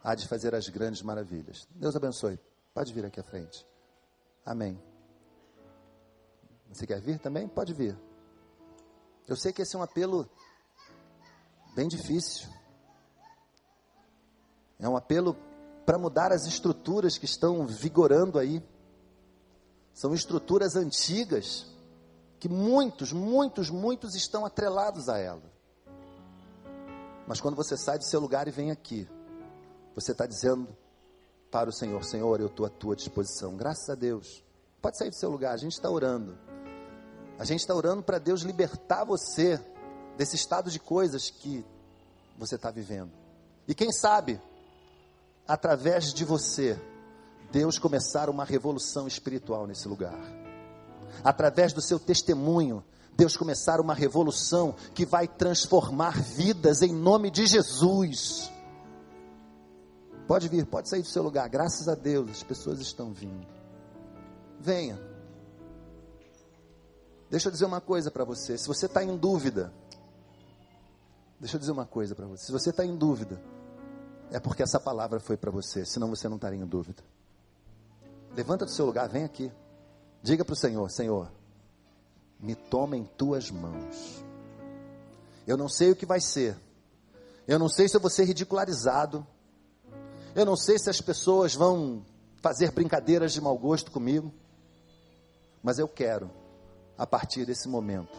[0.02, 1.68] há de fazer as grandes maravilhas.
[1.70, 2.40] Deus abençoe.
[2.72, 3.66] Pode vir aqui à frente.
[4.42, 4.82] Amém.
[6.70, 7.46] Você quer vir também?
[7.46, 7.94] Pode vir.
[9.28, 10.26] Eu sei que esse é um apelo
[11.74, 12.48] bem difícil.
[14.78, 15.36] É um apelo
[15.84, 18.62] para mudar as estruturas que estão vigorando aí.
[19.92, 21.66] São estruturas antigas
[22.40, 25.42] que muitos, muitos, muitos estão atrelados a ela.
[27.26, 29.08] Mas quando você sai do seu lugar e vem aqui,
[29.94, 30.68] você está dizendo
[31.50, 33.56] para o Senhor: Senhor, eu estou à tua disposição.
[33.56, 34.42] Graças a Deus.
[34.82, 36.36] Pode sair do seu lugar, a gente está orando.
[37.38, 39.58] A gente está orando para Deus libertar você
[40.16, 41.64] desse estado de coisas que
[42.36, 43.10] você está vivendo.
[43.66, 44.40] E quem sabe,
[45.46, 46.78] através de você,
[47.52, 50.18] Deus começar uma revolução espiritual nesse lugar.
[51.22, 52.84] Através do seu testemunho,
[53.16, 58.50] Deus começar uma revolução que vai transformar vidas em nome de Jesus.
[60.26, 61.48] Pode vir, pode sair do seu lugar.
[61.48, 63.46] Graças a Deus, as pessoas estão vindo.
[64.58, 65.00] Venha.
[67.30, 68.56] Deixa eu dizer uma coisa para você.
[68.56, 69.72] Se você está em dúvida,
[71.38, 72.46] deixa eu dizer uma coisa para você.
[72.46, 73.40] Se você está em dúvida,
[74.34, 75.86] é porque essa palavra foi para você.
[75.86, 77.00] Senão você não estaria em dúvida.
[78.34, 79.50] Levanta do seu lugar, vem aqui.
[80.20, 81.30] Diga para o Senhor: Senhor,
[82.40, 84.24] me toma em tuas mãos.
[85.46, 86.56] Eu não sei o que vai ser.
[87.46, 89.24] Eu não sei se eu vou ser ridicularizado.
[90.34, 92.04] Eu não sei se as pessoas vão
[92.42, 94.34] fazer brincadeiras de mau gosto comigo.
[95.62, 96.28] Mas eu quero
[96.98, 98.18] a partir desse momento,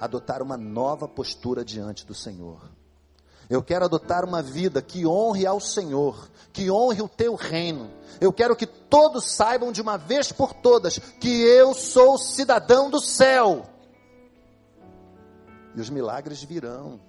[0.00, 2.75] adotar uma nova postura diante do Senhor.
[3.48, 7.90] Eu quero adotar uma vida que honre ao Senhor, que honre o teu reino.
[8.20, 13.00] Eu quero que todos saibam de uma vez por todas que eu sou cidadão do
[13.00, 13.66] céu.
[15.74, 17.00] E os milagres virão.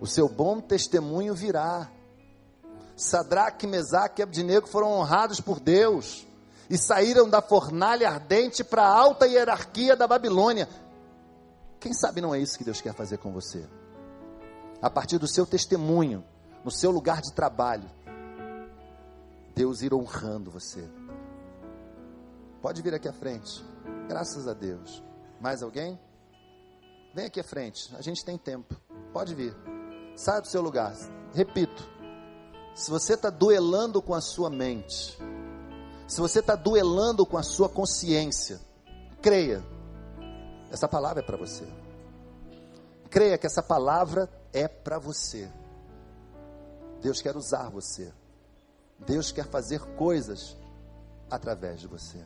[0.00, 1.90] O seu bom testemunho virá.
[2.96, 6.26] Sadraque, Mesaque e Abdinego foram honrados por Deus
[6.70, 10.68] e saíram da fornalha ardente para a alta hierarquia da Babilônia.
[11.80, 13.64] Quem sabe não é isso que Deus quer fazer com você?
[14.80, 16.24] A partir do seu testemunho,
[16.64, 17.90] no seu lugar de trabalho,
[19.54, 20.88] Deus ir honrando você.
[22.62, 23.64] Pode vir aqui à frente.
[24.08, 25.02] Graças a Deus.
[25.40, 25.98] Mais alguém?
[27.14, 27.94] Vem aqui à frente.
[27.96, 28.76] A gente tem tempo.
[29.12, 29.56] Pode vir.
[30.16, 30.94] Sai do seu lugar.
[31.34, 31.88] Repito.
[32.74, 35.18] Se você está duelando com a sua mente,
[36.06, 38.60] se você está duelando com a sua consciência,
[39.20, 39.64] creia,
[40.70, 41.66] essa palavra é para você.
[43.10, 45.50] Creia que essa palavra é para você.
[47.00, 48.12] Deus quer usar você.
[48.98, 50.56] Deus quer fazer coisas
[51.30, 52.24] através de você.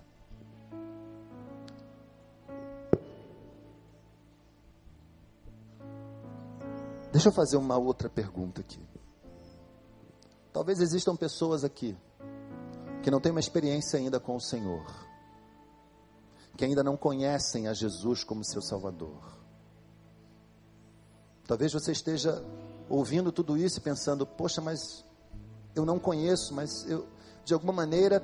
[7.13, 8.81] Deixa eu fazer uma outra pergunta aqui.
[10.51, 11.97] Talvez existam pessoas aqui
[13.03, 14.87] que não têm uma experiência ainda com o Senhor,
[16.57, 19.42] que ainda não conhecem a Jesus como seu Salvador.
[21.47, 22.43] Talvez você esteja
[22.89, 25.05] ouvindo tudo isso e pensando: poxa, mas
[25.75, 27.07] eu não conheço, mas eu,
[27.45, 28.23] de alguma maneira,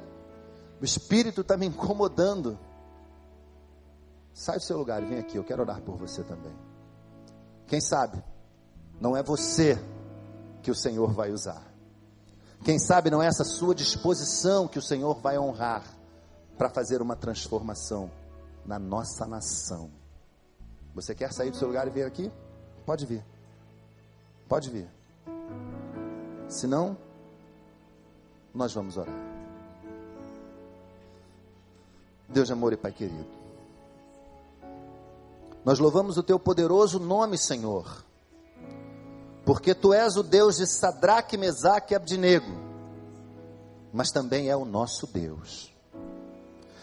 [0.81, 2.59] o Espírito está me incomodando.
[4.33, 6.53] Sai do seu lugar e vem aqui, eu quero orar por você também.
[7.67, 8.23] Quem sabe,
[9.01, 9.79] não é você
[10.63, 11.63] que o Senhor vai usar.
[12.65, 15.85] Quem sabe não é essa sua disposição que o Senhor vai honrar
[16.57, 18.11] para fazer uma transformação
[18.65, 19.91] na nossa nação.
[20.95, 22.31] Você quer sair do seu lugar e vir aqui?
[22.89, 23.23] Pode vir.
[24.49, 24.89] Pode vir.
[26.49, 26.97] Se não,
[28.55, 29.15] nós vamos orar.
[32.27, 33.29] Deus de amor e Pai querido.
[35.65, 38.09] Nós louvamos o teu poderoso nome, Senhor
[39.49, 42.53] porque tu és o Deus de Sadraque, Mesaque e Abdinego,
[43.91, 45.73] mas também é o nosso Deus.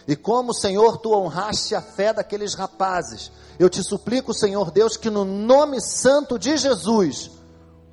[0.08, 5.10] E como, Senhor, tu honraste a fé daqueles rapazes, eu te suplico, Senhor Deus, que
[5.10, 7.32] no nome santo de Jesus,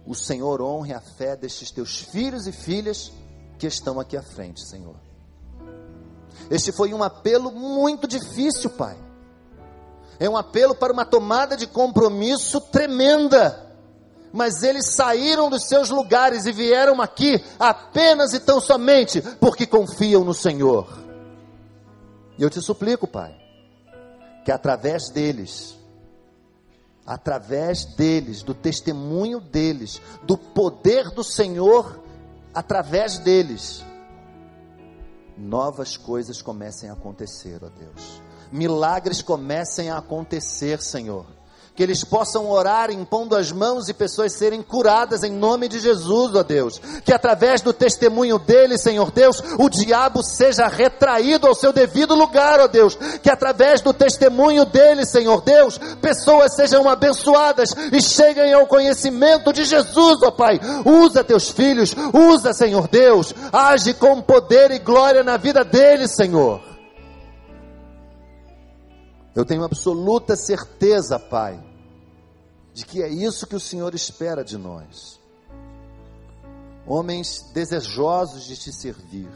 [0.07, 3.13] o Senhor honre a fé destes teus filhos e filhas
[3.59, 4.97] que estão aqui à frente, Senhor.
[6.51, 8.97] Este foi um apelo muito difícil, Pai.
[10.19, 13.71] É um apelo para uma tomada de compromisso tremenda.
[14.33, 20.25] Mas eles saíram dos seus lugares e vieram aqui apenas e tão somente porque confiam
[20.25, 21.03] no Senhor.
[22.39, 23.35] E eu te suplico, Pai,
[24.45, 25.79] que através deles,
[27.07, 32.03] através deles, do testemunho deles, do poder do Senhor,
[32.55, 33.85] através deles,
[35.37, 38.23] novas coisas comecem a acontecer, ó Deus.
[38.51, 41.27] Milagres comecem a acontecer, Senhor
[41.75, 46.35] que eles possam orar impondo as mãos e pessoas serem curadas em nome de Jesus,
[46.35, 46.81] ó Deus.
[47.05, 52.61] Que através do testemunho deles, Senhor Deus, o diabo seja retraído ao seu devido lugar,
[52.61, 52.97] ó Deus.
[53.23, 59.65] Que através do testemunho deles, Senhor Deus, pessoas sejam abençoadas e cheguem ao conhecimento de
[59.65, 60.61] Jesus, ó Pai.
[60.85, 66.72] Usa teus filhos, usa, Senhor Deus, age com poder e glória na vida deles, Senhor.
[69.35, 71.63] Eu tenho absoluta certeza, Pai,
[72.75, 75.21] de que é isso que o Senhor espera de nós.
[76.87, 79.31] Homens desejosos de te servir,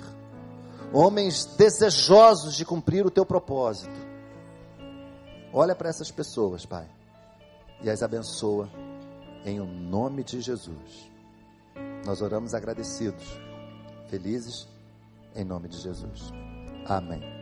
[0.93, 3.95] homens desejosos de cumprir o teu propósito.
[5.53, 6.87] Olha para essas pessoas, Pai,
[7.83, 8.69] e as abençoa
[9.45, 11.11] em o nome de Jesus.
[12.05, 13.25] Nós oramos agradecidos,
[14.09, 14.69] felizes,
[15.35, 16.31] em nome de Jesus.
[16.87, 17.36] Amém.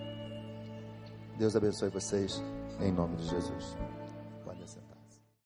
[1.39, 2.43] Deus abençoe vocês,
[2.81, 3.77] em nome de Jesus.